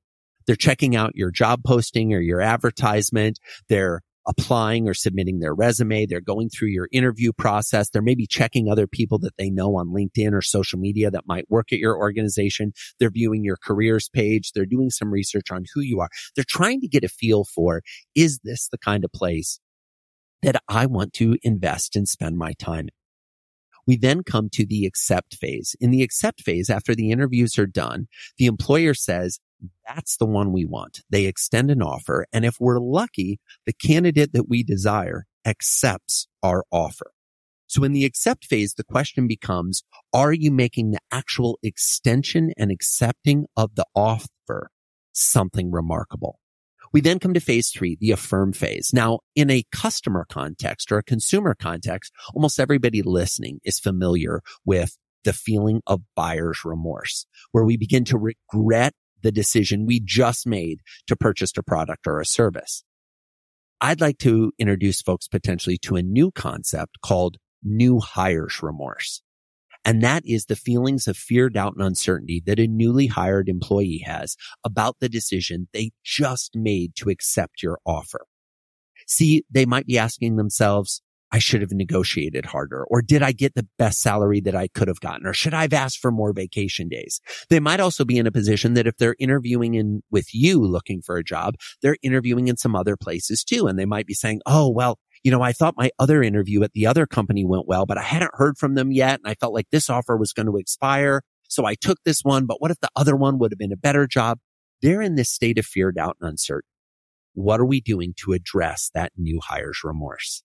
[0.47, 3.39] They're checking out your job posting or your advertisement.
[3.71, 6.07] They're applying or submitting their resume.
[6.07, 7.91] They're going through your interview process.
[7.91, 11.51] They're maybe checking other people that they know on LinkedIn or social media that might
[11.51, 12.73] work at your organization.
[12.99, 14.53] They're viewing your careers page.
[14.53, 16.09] They're doing some research on who you are.
[16.37, 17.83] They're trying to get a feel for,
[18.15, 19.61] is this the kind of place
[20.43, 22.89] that I want to invest and spend my time
[23.87, 25.75] we then come to the accept phase.
[25.81, 28.07] In the accept phase, after the interviews are done,
[28.39, 29.41] the employer says,
[29.87, 31.01] that's the one we want.
[31.11, 32.27] They extend an offer.
[32.33, 37.13] And if we're lucky, the candidate that we desire accepts our offer.
[37.67, 42.71] So in the accept phase, the question becomes, are you making the actual extension and
[42.71, 44.71] accepting of the offer
[45.13, 46.39] something remarkable?
[46.93, 48.91] We then come to phase three, the affirm phase.
[48.93, 54.99] Now, in a customer context or a consumer context, almost everybody listening is familiar with
[55.25, 58.93] the feeling of buyer's remorse, where we begin to regret
[59.23, 62.85] the decision we just made to purchase a product or a service.
[63.81, 69.23] I'd like to introduce folks potentially to a new concept called new hires remorse.
[69.85, 74.05] And that is the feelings of fear, doubt, and uncertainty that a newly hired employee
[74.07, 78.27] has about the decision they just made to accept your offer.
[79.09, 82.85] See, they might be asking themselves, I should have negotiated harder.
[82.85, 85.27] Or did I get the best salary that I could have gotten?
[85.27, 87.21] Or should I have asked for more vacation days?
[87.49, 91.01] They might also be in a position that if they're interviewing in with you looking
[91.01, 93.67] for a job, they're interviewing in some other places too.
[93.67, 96.73] And they might be saying, Oh, well, you know, I thought my other interview at
[96.73, 99.21] the other company went well, but I hadn't heard from them yet.
[99.21, 101.23] And I felt like this offer was going to expire.
[101.49, 103.77] So I took this one, but what if the other one would have been a
[103.77, 104.39] better job?
[104.83, 106.67] They're in this state of fear, doubt, and uncertainty.
[107.35, 110.43] What are we doing to address that new hires remorse?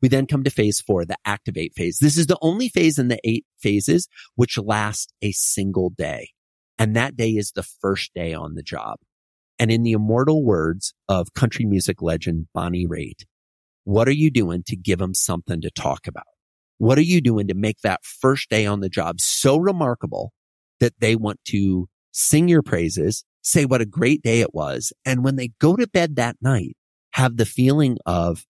[0.00, 1.98] We then come to phase four, the activate phase.
[1.98, 6.30] This is the only phase in the eight phases which lasts a single day.
[6.78, 8.98] And that day is the first day on the job.
[9.58, 13.24] And in the immortal words of country music legend Bonnie Raitt,
[13.84, 16.24] What are you doing to give them something to talk about?
[16.78, 20.32] What are you doing to make that first day on the job so remarkable
[20.78, 24.92] that they want to sing your praises, say what a great day it was.
[25.04, 26.76] And when they go to bed that night,
[27.12, 28.44] have the feeling of,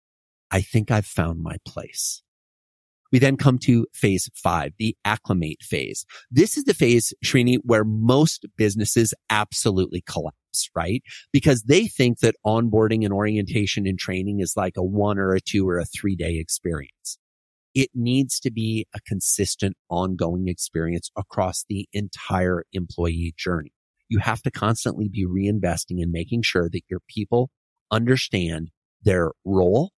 [0.50, 2.22] I think I've found my place.
[3.10, 6.04] We then come to phase five, the acclimate phase.
[6.30, 11.02] This is the phase, Srini, where most businesses absolutely collapse, right?
[11.32, 15.40] Because they think that onboarding and orientation and training is like a one or a
[15.40, 17.18] two or a three day experience.
[17.74, 23.72] It needs to be a consistent ongoing experience across the entire employee journey.
[24.08, 27.50] You have to constantly be reinvesting and making sure that your people
[27.90, 28.70] understand
[29.02, 29.92] their role,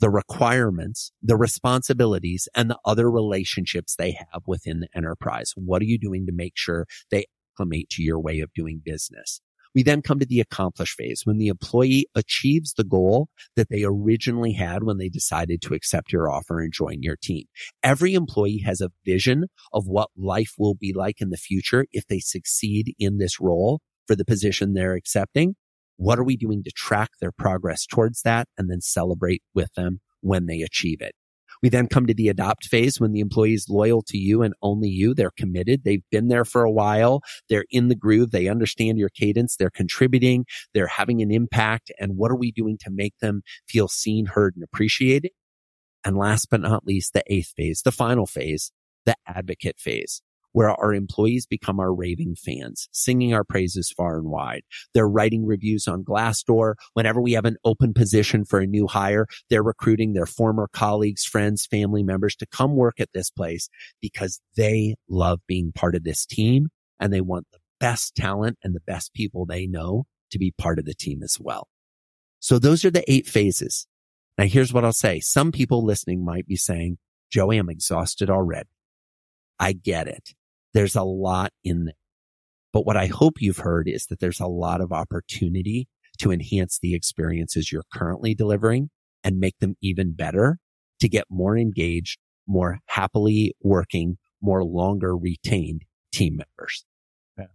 [0.00, 5.52] the requirements, the responsibilities, and the other relationships they have within the enterprise.
[5.56, 9.40] What are you doing to make sure they acclimate to your way of doing business?
[9.74, 13.84] We then come to the accomplish phase when the employee achieves the goal that they
[13.84, 17.44] originally had when they decided to accept your offer and join your team.
[17.82, 22.06] Every employee has a vision of what life will be like in the future if
[22.06, 25.56] they succeed in this role for the position they're accepting.
[25.96, 30.00] What are we doing to track their progress towards that and then celebrate with them
[30.20, 31.14] when they achieve it?
[31.62, 34.54] We then come to the adopt phase when the employee is loyal to you and
[34.60, 35.14] only you.
[35.14, 35.84] They're committed.
[35.84, 37.22] They've been there for a while.
[37.48, 38.30] They're in the groove.
[38.30, 39.56] They understand your cadence.
[39.56, 40.44] They're contributing.
[40.74, 41.90] They're having an impact.
[41.98, 45.30] And what are we doing to make them feel seen, heard, and appreciated?
[46.04, 48.70] And last but not least, the eighth phase, the final phase,
[49.06, 50.22] the advocate phase
[50.56, 54.62] where our employees become our raving fans, singing our praises far and wide.
[54.94, 56.76] They're writing reviews on Glassdoor.
[56.94, 61.26] Whenever we have an open position for a new hire, they're recruiting their former colleagues,
[61.26, 63.68] friends, family members to come work at this place
[64.00, 68.74] because they love being part of this team and they want the best talent and
[68.74, 71.68] the best people they know to be part of the team as well.
[72.40, 73.86] So those are the eight phases.
[74.38, 75.20] Now here's what I'll say.
[75.20, 76.96] Some people listening might be saying,
[77.30, 78.70] Joey, I'm exhausted already.
[79.58, 80.32] I get it.
[80.76, 81.94] There's a lot in there.
[82.70, 86.78] But what I hope you've heard is that there's a lot of opportunity to enhance
[86.78, 88.90] the experiences you're currently delivering
[89.24, 90.58] and make them even better
[91.00, 96.84] to get more engaged, more happily working, more longer retained team members.
[97.38, 97.46] Yeah.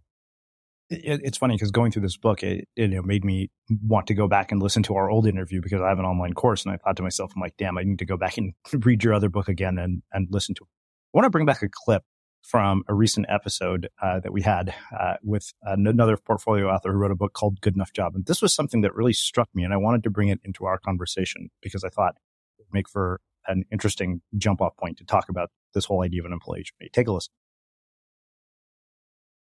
[0.90, 3.52] It, it's funny because going through this book, it, it made me
[3.86, 6.32] want to go back and listen to our old interview because I have an online
[6.32, 6.64] course.
[6.64, 8.54] And I thought to myself, I'm like, damn, I need to go back and
[8.84, 10.68] read your other book again and, and listen to it.
[11.14, 12.02] I want to bring back a clip
[12.42, 17.10] from a recent episode uh, that we had uh, with another portfolio author who wrote
[17.10, 18.14] a book called Good Enough Job.
[18.14, 20.64] And this was something that really struck me, and I wanted to bring it into
[20.64, 22.14] our conversation because I thought
[22.58, 26.20] it would make for an interesting jump off point to talk about this whole idea
[26.20, 26.90] of an employee journey.
[26.92, 27.32] Take a listen.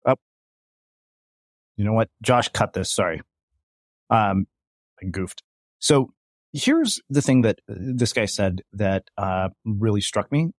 [0.06, 0.16] Oh,
[1.76, 2.10] you know what?
[2.22, 2.92] Josh cut this.
[2.92, 3.22] Sorry.
[4.10, 4.48] Um,
[5.02, 5.44] I goofed.
[5.80, 6.14] So
[6.54, 10.52] here's the thing that this guy said that uh, really struck me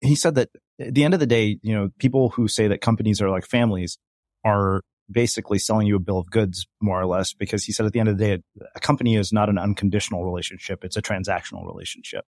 [0.00, 0.50] he said that
[0.80, 3.46] at the end of the day, you know, people who say that companies are like
[3.46, 3.98] families
[4.44, 7.92] are basically selling you a bill of goods more or less because he said at
[7.92, 8.42] the end of the day,
[8.74, 10.84] a company is not an unconditional relationship.
[10.84, 12.24] It's a transactional relationship.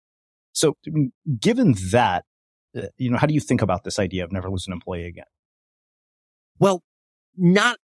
[0.53, 0.75] So
[1.39, 2.25] given that,
[2.75, 5.05] uh, you know, how do you think about this idea of never lose an employee
[5.05, 5.25] again?
[6.59, 6.83] Well,
[7.35, 7.77] not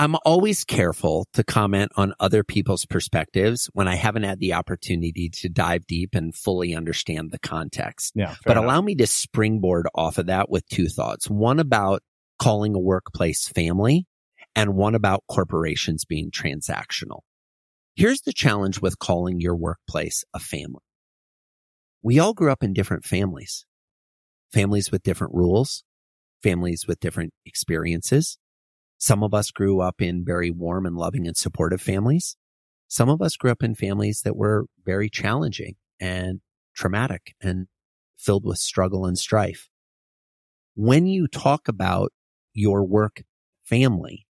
[0.00, 5.28] I'm always careful to comment on other people's perspectives when I haven't had the opportunity
[5.28, 8.14] to dive deep and fully understand the context.
[8.14, 8.34] Yeah.
[8.46, 8.64] But enough.
[8.64, 11.28] allow me to springboard off of that with two thoughts.
[11.28, 12.02] One about
[12.38, 14.06] calling a workplace family
[14.56, 17.20] and one about corporations being transactional.
[17.94, 20.80] Here's the challenge with calling your workplace a family.
[22.02, 23.66] We all grew up in different families,
[24.50, 25.84] families with different rules,
[26.42, 28.38] families with different experiences,
[29.00, 32.36] some of us grew up in very warm and loving and supportive families.
[32.86, 36.40] Some of us grew up in families that were very challenging and
[36.76, 37.68] traumatic and
[38.18, 39.70] filled with struggle and strife.
[40.74, 42.12] When you talk about
[42.52, 43.22] your work
[43.64, 44.26] family,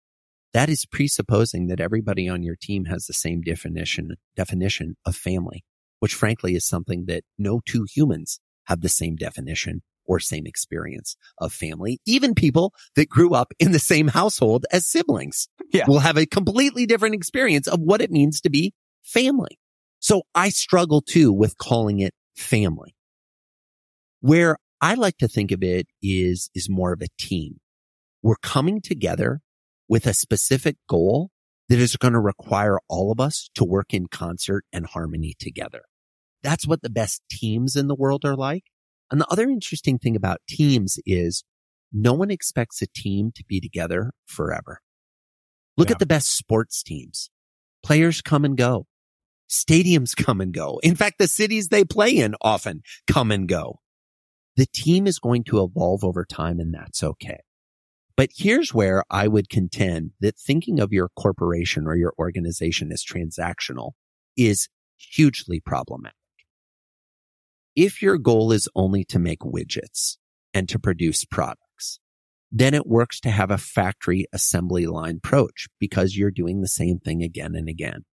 [0.53, 5.63] that is presupposing that everybody on your team has the same definition, definition of family,
[5.99, 11.15] which frankly is something that no two humans have the same definition or same experience
[11.37, 11.99] of family.
[12.05, 15.85] Even people that grew up in the same household as siblings yeah.
[15.87, 19.59] will have a completely different experience of what it means to be family.
[19.99, 22.95] So I struggle too with calling it family.
[24.21, 27.59] Where I like to think of it is, is more of a team.
[28.21, 29.41] We're coming together
[29.87, 31.31] with a specific goal
[31.69, 35.83] that is going to require all of us to work in concert and harmony together.
[36.43, 38.63] That's what the best teams in the world are like.
[39.11, 41.43] And the other interesting thing about teams is
[41.93, 44.81] no one expects a team to be together forever.
[45.77, 45.93] Look Yeah.
[45.93, 47.29] at the best sports teams.
[47.83, 48.87] Players come and go.
[49.49, 50.79] Stadiums come and go.
[50.83, 53.79] In fact, the cities they play in often come and go.
[54.57, 57.39] The team is going to evolve over time and that's okay.
[58.17, 63.05] But here's where I would contend that thinking of your corporation or your organization as
[63.05, 63.91] transactional
[64.35, 66.16] is hugely problematic.
[67.77, 70.17] If your goal is only to make widgets
[70.51, 71.99] and to produce products,
[72.51, 76.97] then it works to have a factory assembly line approach because you're doing the same
[76.97, 78.03] thing again and again.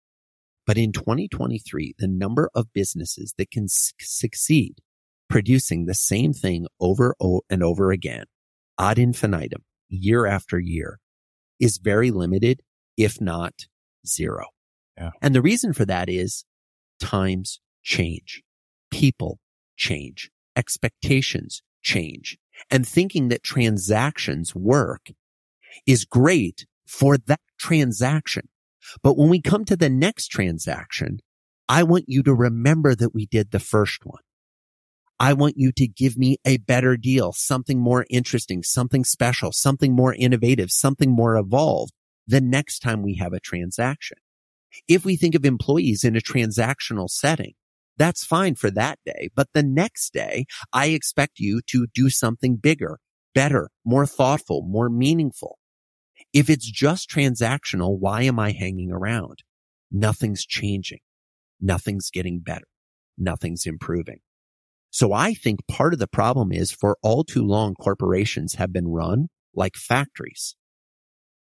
[0.67, 4.83] But in 2023, the number of businesses that can succeed
[5.31, 7.15] producing the same thing over
[7.49, 8.25] and over again
[8.79, 10.99] ad infinitum year after year
[11.59, 12.61] is very limited,
[12.99, 13.67] if not
[14.07, 14.49] zero.
[14.99, 15.12] Yeah.
[15.23, 16.45] And the reason for that is
[17.01, 18.43] times change.
[18.91, 19.39] People
[19.77, 20.31] change.
[20.57, 22.39] Expectations change.
[22.70, 25.11] And thinking that transactions work
[25.87, 28.49] is great for that transaction.
[29.03, 31.20] But when we come to the next transaction,
[31.68, 34.20] I want you to remember that we did the first one.
[35.18, 39.95] I want you to give me a better deal, something more interesting, something special, something
[39.95, 41.93] more innovative, something more evolved
[42.27, 44.18] the next time we have a transaction.
[44.89, 47.55] If we think of employees in a transactional setting,
[47.97, 49.31] that's fine for that day.
[49.35, 52.99] But the next day, I expect you to do something bigger,
[53.35, 55.59] better, more thoughtful, more meaningful.
[56.33, 59.41] If it's just transactional, why am I hanging around?
[59.91, 61.01] Nothing's changing.
[61.61, 62.67] Nothing's getting better.
[63.17, 64.19] Nothing's improving.
[64.91, 68.89] So I think part of the problem is for all too long, corporations have been
[68.89, 70.57] run like factories.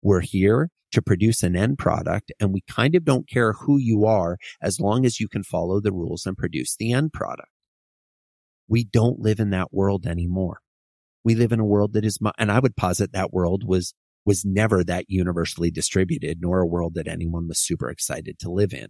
[0.01, 4.05] We're here to produce an end product and we kind of don't care who you
[4.05, 7.49] are as long as you can follow the rules and produce the end product.
[8.67, 10.59] We don't live in that world anymore.
[11.23, 13.93] We live in a world that is, and I would posit that world was,
[14.25, 18.73] was never that universally distributed, nor a world that anyone was super excited to live
[18.73, 18.87] in.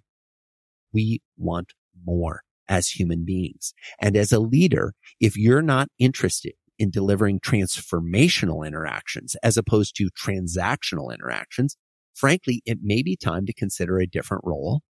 [0.94, 1.74] We want
[2.06, 3.74] more as human beings.
[4.00, 10.10] And as a leader, if you're not interested in delivering transformational interactions as opposed to
[10.12, 11.76] transactional interactions,
[12.14, 14.82] frankly, it may be time to consider a different role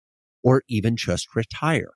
[0.44, 1.92] or even just retire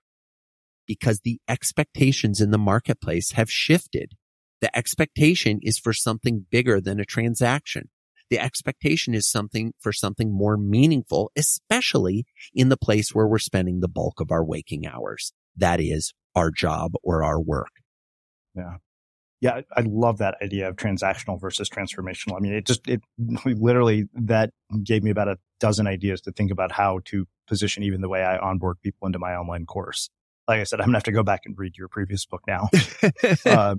[0.88, 4.14] because the expectations in the marketplace have shifted.
[4.62, 7.90] The expectation is for something bigger than a transaction.
[8.30, 13.80] The expectation is something for something more meaningful, especially in the place where we're spending
[13.80, 17.72] the bulk of our waking hours that is our job or our work.
[18.56, 18.78] Yeah.
[19.42, 22.38] Yeah, I love that idea of transactional versus transformational.
[22.38, 23.02] I mean, it just, it
[23.46, 24.52] literally, that
[24.84, 28.24] gave me about a dozen ideas to think about how to position even the way
[28.24, 30.10] I onboard people into my online course.
[30.48, 32.42] Like I said, I'm going to have to go back and read your previous book
[32.48, 32.70] now.
[33.46, 33.76] uh,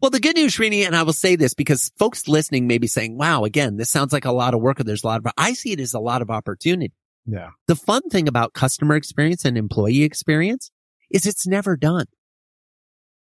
[0.00, 2.86] well, the good news, Srini, and I will say this because folks listening may be
[2.86, 5.32] saying, wow, again, this sounds like a lot of work and there's a lot of,
[5.36, 6.92] I see it as a lot of opportunity.
[7.26, 7.50] Yeah.
[7.66, 10.70] The fun thing about customer experience and employee experience
[11.10, 12.06] is it's never done.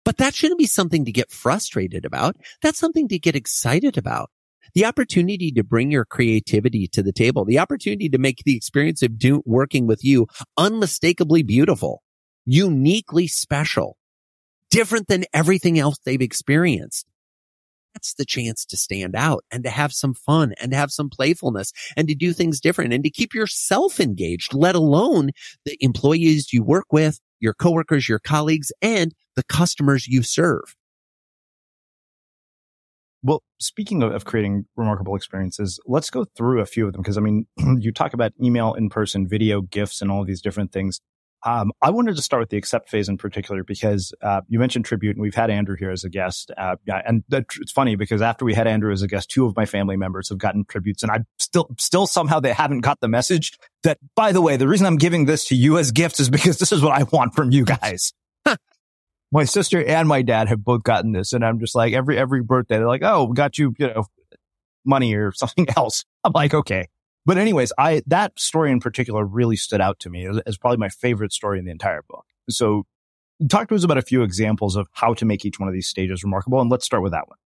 [0.05, 2.35] But that shouldn't be something to get frustrated about.
[2.61, 4.29] That's something to get excited about.
[4.73, 9.01] The opportunity to bring your creativity to the table, the opportunity to make the experience
[9.01, 10.27] of do, working with you
[10.57, 12.01] unmistakably beautiful,
[12.45, 13.97] uniquely special,
[14.69, 17.05] different than everything else they've experienced.
[17.93, 21.09] That's the chance to stand out and to have some fun and to have some
[21.09, 25.29] playfulness and to do things different and to keep yourself engaged, let alone
[25.65, 30.75] the employees you work with, your coworkers, your colleagues, and the customers you serve.
[33.21, 37.17] Well, speaking of, of, creating remarkable experiences, let's go through a few of them because
[37.17, 37.45] I mean,
[37.79, 40.99] you talk about email, in person, video, gifts, and all these different things.
[41.45, 44.85] Um, I wanted to start with the accept phase in particular because uh, you mentioned
[44.85, 46.51] tribute, and we've had Andrew here as a guest.
[46.57, 49.55] Uh, and that, it's funny because after we had Andrew as a guest, two of
[49.55, 53.07] my family members have gotten tributes, and I still, still somehow they haven't got the
[53.07, 56.29] message that, by the way, the reason I'm giving this to you as gifts is
[56.29, 58.13] because this is what I want from you guys.
[59.31, 62.41] my sister and my dad have both gotten this, and I'm just like every every
[62.41, 64.05] birthday they're like, "Oh, we got you, you know,
[64.85, 66.87] money or something else." I'm like, okay.
[67.25, 70.89] But anyways, I, that story in particular really stood out to me as probably my
[70.89, 72.25] favorite story in the entire book.
[72.49, 72.85] So
[73.49, 75.87] talk to us about a few examples of how to make each one of these
[75.87, 76.59] stages remarkable.
[76.59, 77.37] And let's start with that one.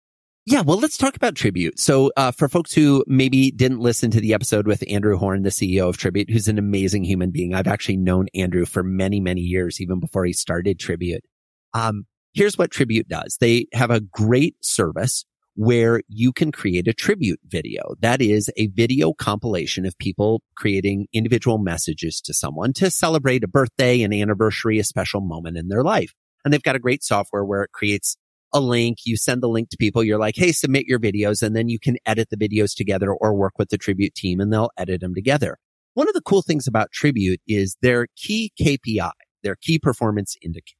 [0.49, 1.77] Yeah, well, let's talk about Tribute.
[1.77, 5.49] So, uh, for folks who maybe didn't listen to the episode with Andrew Horn, the
[5.49, 7.53] CEO of Tribute, who's an amazing human being.
[7.53, 11.25] I've actually known Andrew for many, many years, even before he started Tribute.
[11.73, 13.35] Um, here's what Tribute does.
[13.41, 15.25] They have a great service
[15.57, 17.95] where you can create a tribute video.
[17.99, 23.47] That is a video compilation of people creating individual messages to someone to celebrate a
[23.47, 26.13] birthday, an anniversary, a special moment in their life.
[26.45, 28.17] And they've got a great software where it creates
[28.53, 28.99] a link.
[29.03, 30.03] You send the link to people.
[30.03, 33.33] You're like, Hey, submit your videos and then you can edit the videos together or
[33.33, 35.57] work with the tribute team and they'll edit them together.
[35.95, 39.09] one of the cool things about Tribute is their key KPI,
[39.41, 40.77] their key performance indicator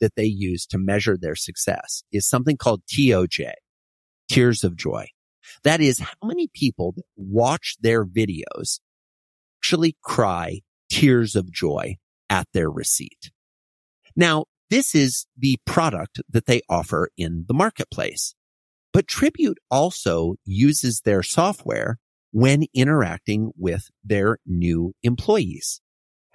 [0.00, 3.52] that they use to measure their success is something called TOJ,
[4.28, 5.06] tears of joy.
[5.62, 8.80] That is how many people that watch their videos
[9.60, 10.60] actually cry
[10.90, 11.96] tears of joy
[12.28, 13.30] at their receipt.
[14.16, 18.34] Now, this is the product that they offer in the marketplace.
[18.92, 21.98] But Tribute also uses their software
[22.30, 25.80] when interacting with their new employees.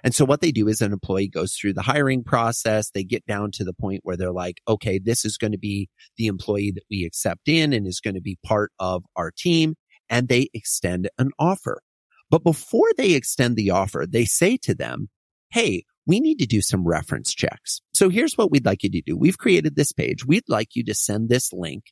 [0.02, 2.90] And so what they do is an employee goes through the hiring process.
[2.90, 5.88] They get down to the point where they're like, okay, this is going to be
[6.16, 9.74] the employee that we accept in and is going to be part of our team.
[10.08, 11.82] And they extend an offer.
[12.30, 15.08] But before they extend the offer, they say to them,
[15.52, 17.80] Hey, we need to do some reference checks.
[17.92, 19.16] So here's what we'd like you to do.
[19.16, 20.24] We've created this page.
[20.24, 21.84] We'd like you to send this link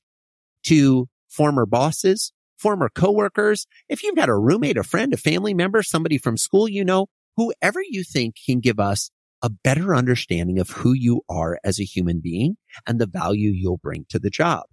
[0.65, 3.67] to former bosses, former coworkers.
[3.89, 7.07] If you've got a roommate, a friend, a family member, somebody from school, you know,
[7.39, 9.11] whoever you think can give us
[9.43, 13.79] a better understanding of who you are as a human being and the value you'll
[13.79, 14.65] bring to the job.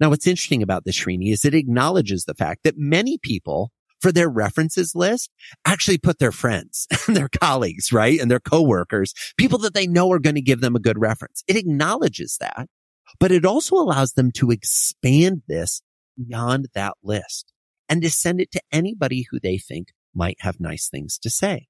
[0.00, 4.10] Now, what's interesting about this, Srini, is it acknowledges the fact that many people for
[4.10, 5.30] their references list
[5.64, 8.18] actually put their friends and their colleagues, right?
[8.18, 11.44] And their coworkers, people that they know are going to give them a good reference.
[11.46, 12.66] It acknowledges that,
[13.20, 15.80] but it also allows them to expand this
[16.16, 17.52] beyond that list
[17.88, 21.68] and to send it to anybody who they think might have nice things to say.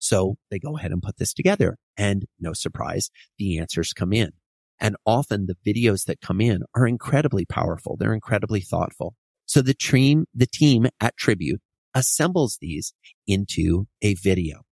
[0.00, 4.32] So they go ahead and put this together and no surprise, the answers come in.
[4.80, 7.96] And often the videos that come in are incredibly powerful.
[7.98, 9.14] They're incredibly thoughtful.
[9.46, 11.60] So the team, the team at Tribute
[11.94, 12.94] assembles these
[13.26, 14.62] into a video.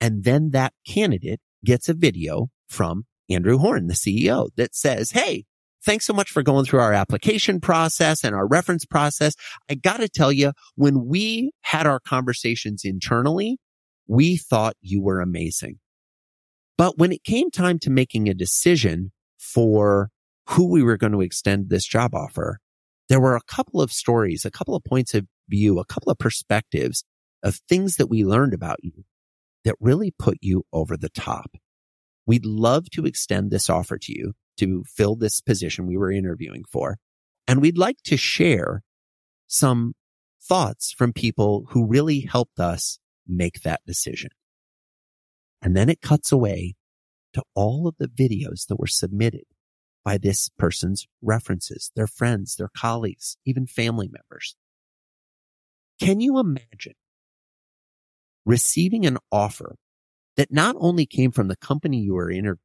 [0.00, 5.44] And then that candidate gets a video from Andrew Horn, the CEO that says, Hey,
[5.84, 9.34] thanks so much for going through our application process and our reference process.
[9.70, 13.58] I got to tell you, when we had our conversations internally,
[14.06, 15.78] we thought you were amazing.
[16.76, 20.10] But when it came time to making a decision for
[20.48, 22.58] who we were going to extend this job offer,
[23.08, 26.18] there were a couple of stories, a couple of points of view, a couple of
[26.18, 27.04] perspectives
[27.42, 29.04] of things that we learned about you
[29.64, 31.56] that really put you over the top.
[32.26, 36.64] We'd love to extend this offer to you to fill this position we were interviewing
[36.70, 36.96] for.
[37.46, 38.82] And we'd like to share
[39.46, 39.94] some
[40.42, 44.30] thoughts from people who really helped us make that decision.
[45.62, 46.74] And then it cuts away
[47.32, 49.44] to all of the videos that were submitted
[50.04, 54.56] by this person's references, their friends, their colleagues, even family members.
[55.98, 56.94] Can you imagine
[58.44, 59.76] receiving an offer
[60.36, 62.58] that not only came from the company you were interviewing,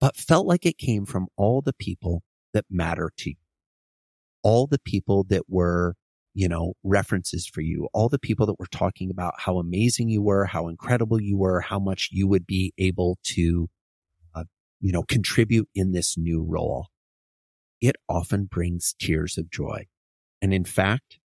[0.00, 2.22] but felt like it came from all the people
[2.52, 3.36] that matter to you,
[4.42, 5.94] all the people that were,
[6.34, 10.20] you know, references for you, all the people that were talking about how amazing you
[10.20, 13.68] were, how incredible you were, how much you would be able to
[14.34, 14.44] uh,
[14.80, 16.88] you know, contribute in this new role,
[17.80, 19.86] it often brings tears of joy.
[20.42, 21.18] And in fact,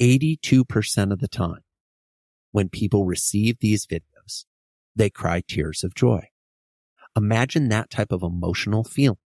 [0.00, 1.60] 82% of the time
[2.52, 4.44] when people receive these videos,
[4.96, 6.28] they cry tears of joy.
[7.16, 9.18] Imagine that type of emotional feeling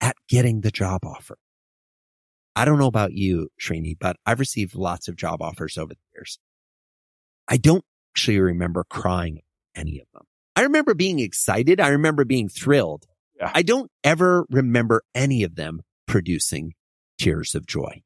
[0.00, 1.36] at getting the job offer.
[2.60, 6.00] I don't know about you, Srini, but I've received lots of job offers over the
[6.14, 6.38] years.
[7.48, 7.82] I don't
[8.12, 9.40] actually remember crying
[9.74, 10.24] any of them.
[10.54, 11.80] I remember being excited.
[11.80, 13.06] I remember being thrilled.
[13.40, 13.50] Yeah.
[13.54, 16.74] I don't ever remember any of them producing
[17.18, 18.02] tears of joy.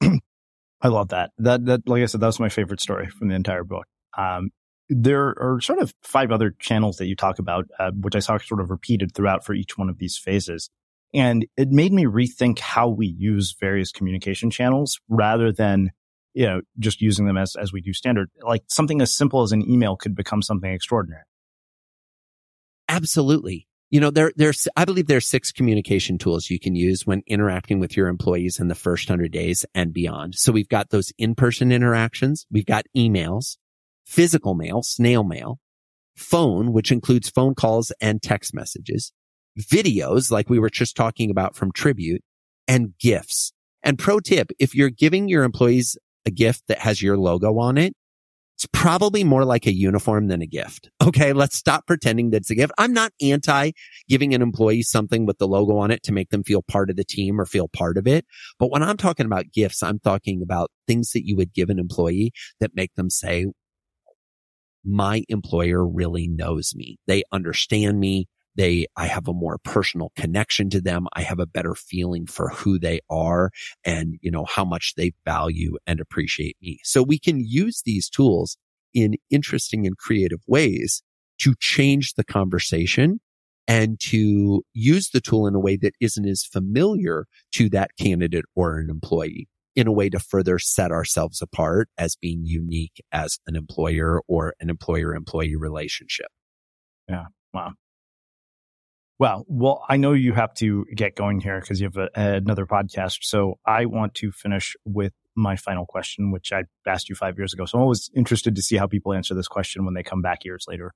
[0.80, 1.32] I love that.
[1.36, 3.84] That that like I said, that was my favorite story from the entire book.
[4.16, 4.48] Um,
[4.88, 8.38] there are sort of five other channels that you talk about, uh, which I saw
[8.38, 10.70] sort of repeated throughout for each one of these phases.
[11.14, 15.90] And it made me rethink how we use various communication channels rather than
[16.34, 19.52] you know, just using them as, as we do standard, like something as simple as
[19.52, 21.24] an email could become something extraordinary.
[22.88, 23.68] Absolutely.
[23.90, 27.78] You know, there, there's, I believe there's six communication tools you can use when interacting
[27.78, 30.34] with your employees in the first hundred days and beyond.
[30.36, 32.46] So we've got those in-person interactions.
[32.50, 33.58] We've got emails,
[34.06, 35.58] physical mail, snail mail,
[36.16, 39.12] phone, which includes phone calls and text messages,
[39.58, 42.22] videos, like we were just talking about from Tribute
[42.68, 43.52] and gifts.
[43.82, 47.78] And pro tip, if you're giving your employees a gift that has your logo on
[47.78, 47.94] it,
[48.56, 50.88] it's probably more like a uniform than a gift.
[51.02, 51.32] Okay.
[51.32, 52.72] Let's stop pretending that it's a gift.
[52.78, 53.72] I'm not anti
[54.08, 56.96] giving an employee something with the logo on it to make them feel part of
[56.96, 58.24] the team or feel part of it.
[58.58, 61.80] But when I'm talking about gifts, I'm talking about things that you would give an
[61.80, 63.46] employee that make them say,
[64.84, 66.98] my employer really knows me.
[67.06, 68.28] They understand me.
[68.54, 71.06] They, I have a more personal connection to them.
[71.14, 73.50] I have a better feeling for who they are
[73.84, 76.78] and, you know, how much they value and appreciate me.
[76.84, 78.56] So we can use these tools
[78.94, 81.02] in interesting and creative ways
[81.40, 83.20] to change the conversation
[83.68, 88.44] and to use the tool in a way that isn't as familiar to that candidate
[88.54, 93.38] or an employee in a way to further set ourselves apart as being unique as
[93.46, 96.26] an employer or an employer employee relationship.
[97.08, 97.26] Yeah.
[97.54, 97.72] Wow.
[99.22, 102.66] Well, well, I know you have to get going here because you have a, another
[102.66, 103.18] podcast.
[103.22, 107.52] So I want to finish with my final question, which I asked you five years
[107.52, 107.64] ago.
[107.64, 110.44] So I'm always interested to see how people answer this question when they come back
[110.44, 110.92] years later.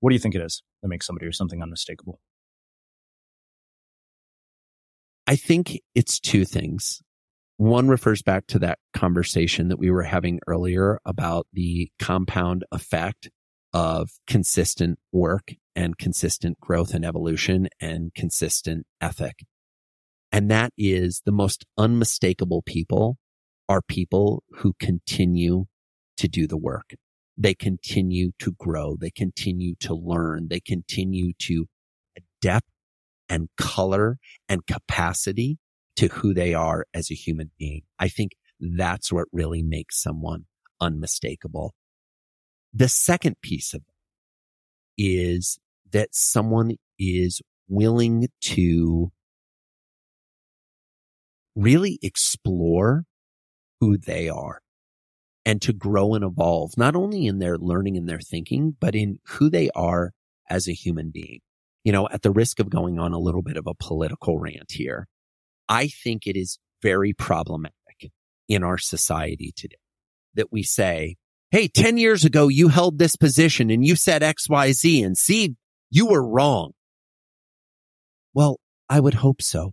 [0.00, 2.18] What do you think it is that makes somebody or something unmistakable?
[5.26, 7.02] I think it's two things.
[7.58, 13.28] One refers back to that conversation that we were having earlier about the compound effect
[13.74, 19.44] of consistent work and consistent growth and evolution and consistent ethic.
[20.32, 23.18] And that is the most unmistakable people
[23.68, 25.66] are people who continue
[26.16, 26.94] to do the work.
[27.36, 28.96] They continue to grow.
[28.98, 30.48] They continue to learn.
[30.48, 31.66] They continue to
[32.40, 32.66] depth
[33.28, 34.18] and color
[34.48, 35.58] and capacity
[35.96, 37.82] to who they are as a human being.
[37.98, 40.46] I think that's what really makes someone
[40.80, 41.74] unmistakable.
[42.72, 43.82] The second piece of
[44.96, 45.58] it is
[45.92, 49.10] that someone is willing to
[51.54, 53.04] really explore
[53.80, 54.60] who they are
[55.44, 59.18] and to grow and evolve, not only in their learning and their thinking, but in
[59.26, 60.12] who they are
[60.50, 61.40] as a human being.
[61.84, 64.72] You know, at the risk of going on a little bit of a political rant
[64.72, 65.06] here,
[65.68, 67.72] I think it is very problematic
[68.48, 69.76] in our society today
[70.34, 71.16] that we say,
[71.52, 75.16] Hey, 10 years ago, you held this position and you said X, Y, Z and
[75.16, 75.54] see,
[75.96, 76.72] you were wrong.
[78.34, 79.72] Well, I would hope so.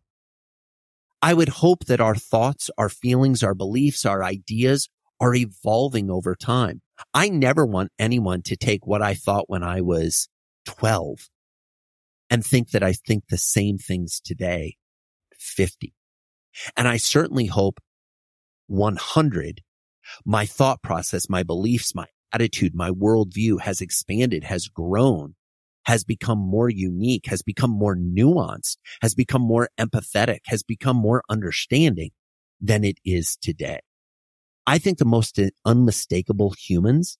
[1.21, 4.87] I would hope that our thoughts, our feelings, our beliefs, our ideas
[5.19, 6.81] are evolving over time.
[7.13, 10.29] I never want anyone to take what I thought when I was
[10.65, 11.29] 12
[12.29, 14.77] and think that I think the same things today
[15.37, 15.93] 50.
[16.77, 17.81] And I certainly hope
[18.67, 19.59] 100,
[20.25, 25.35] my thought process, my beliefs, my attitude, my worldview has expanded, has grown,
[25.85, 31.23] has become more unique, has become more nuanced, has become more empathetic, has become more
[31.29, 32.11] understanding
[32.61, 33.79] than it is today.
[34.65, 37.17] I think the most unmistakable humans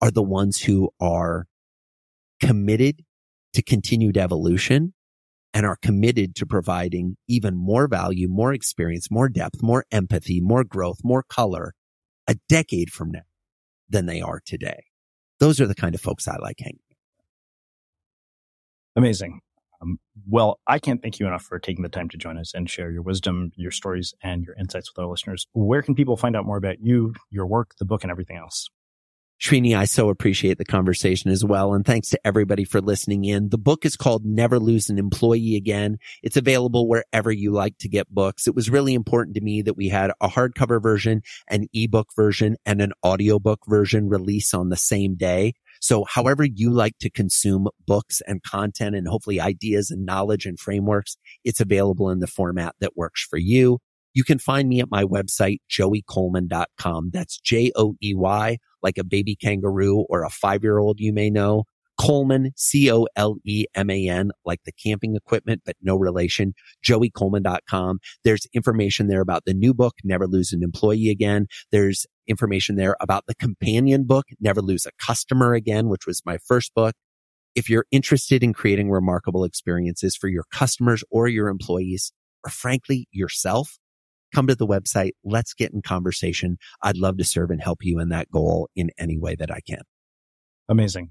[0.00, 1.46] are the ones who are
[2.40, 3.04] committed
[3.54, 4.94] to continued evolution
[5.52, 10.62] and are committed to providing even more value, more experience, more depth, more empathy, more
[10.62, 11.74] growth, more color
[12.28, 13.22] a decade from now
[13.88, 14.84] than they are today.
[15.40, 16.78] Those are the kind of folks I like hanging.
[18.98, 19.40] Amazing.
[19.80, 22.68] Um, well, I can't thank you enough for taking the time to join us and
[22.68, 25.46] share your wisdom, your stories, and your insights with our listeners.
[25.52, 28.68] Where can people find out more about you, your work, the book, and everything else?
[29.40, 31.72] Srini, I so appreciate the conversation as well.
[31.72, 33.50] And thanks to everybody for listening in.
[33.50, 35.98] The book is called Never Lose an Employee Again.
[36.24, 38.48] It's available wherever you like to get books.
[38.48, 42.56] It was really important to me that we had a hardcover version, an ebook version,
[42.66, 45.54] and an audiobook version release on the same day.
[45.80, 50.58] So however you like to consume books and content and hopefully ideas and knowledge and
[50.58, 53.78] frameworks, it's available in the format that works for you.
[54.14, 57.10] You can find me at my website, joeycoleman.com.
[57.12, 61.64] That's J-O-E-Y, like a baby kangaroo or a five year old you may know.
[61.98, 66.54] Coleman, C-O-L-E-M-A-N, like the camping equipment, but no relation.
[66.86, 67.98] JoeyColeman.com.
[68.24, 71.46] There's information there about the new book, Never Lose an Employee Again.
[71.72, 76.38] There's information there about the companion book, Never Lose a Customer Again, which was my
[76.38, 76.94] first book.
[77.54, 82.12] If you're interested in creating remarkable experiences for your customers or your employees,
[82.44, 83.78] or frankly, yourself,
[84.32, 85.12] come to the website.
[85.24, 86.58] Let's get in conversation.
[86.82, 89.60] I'd love to serve and help you in that goal in any way that I
[89.60, 89.80] can.
[90.68, 91.10] Amazing.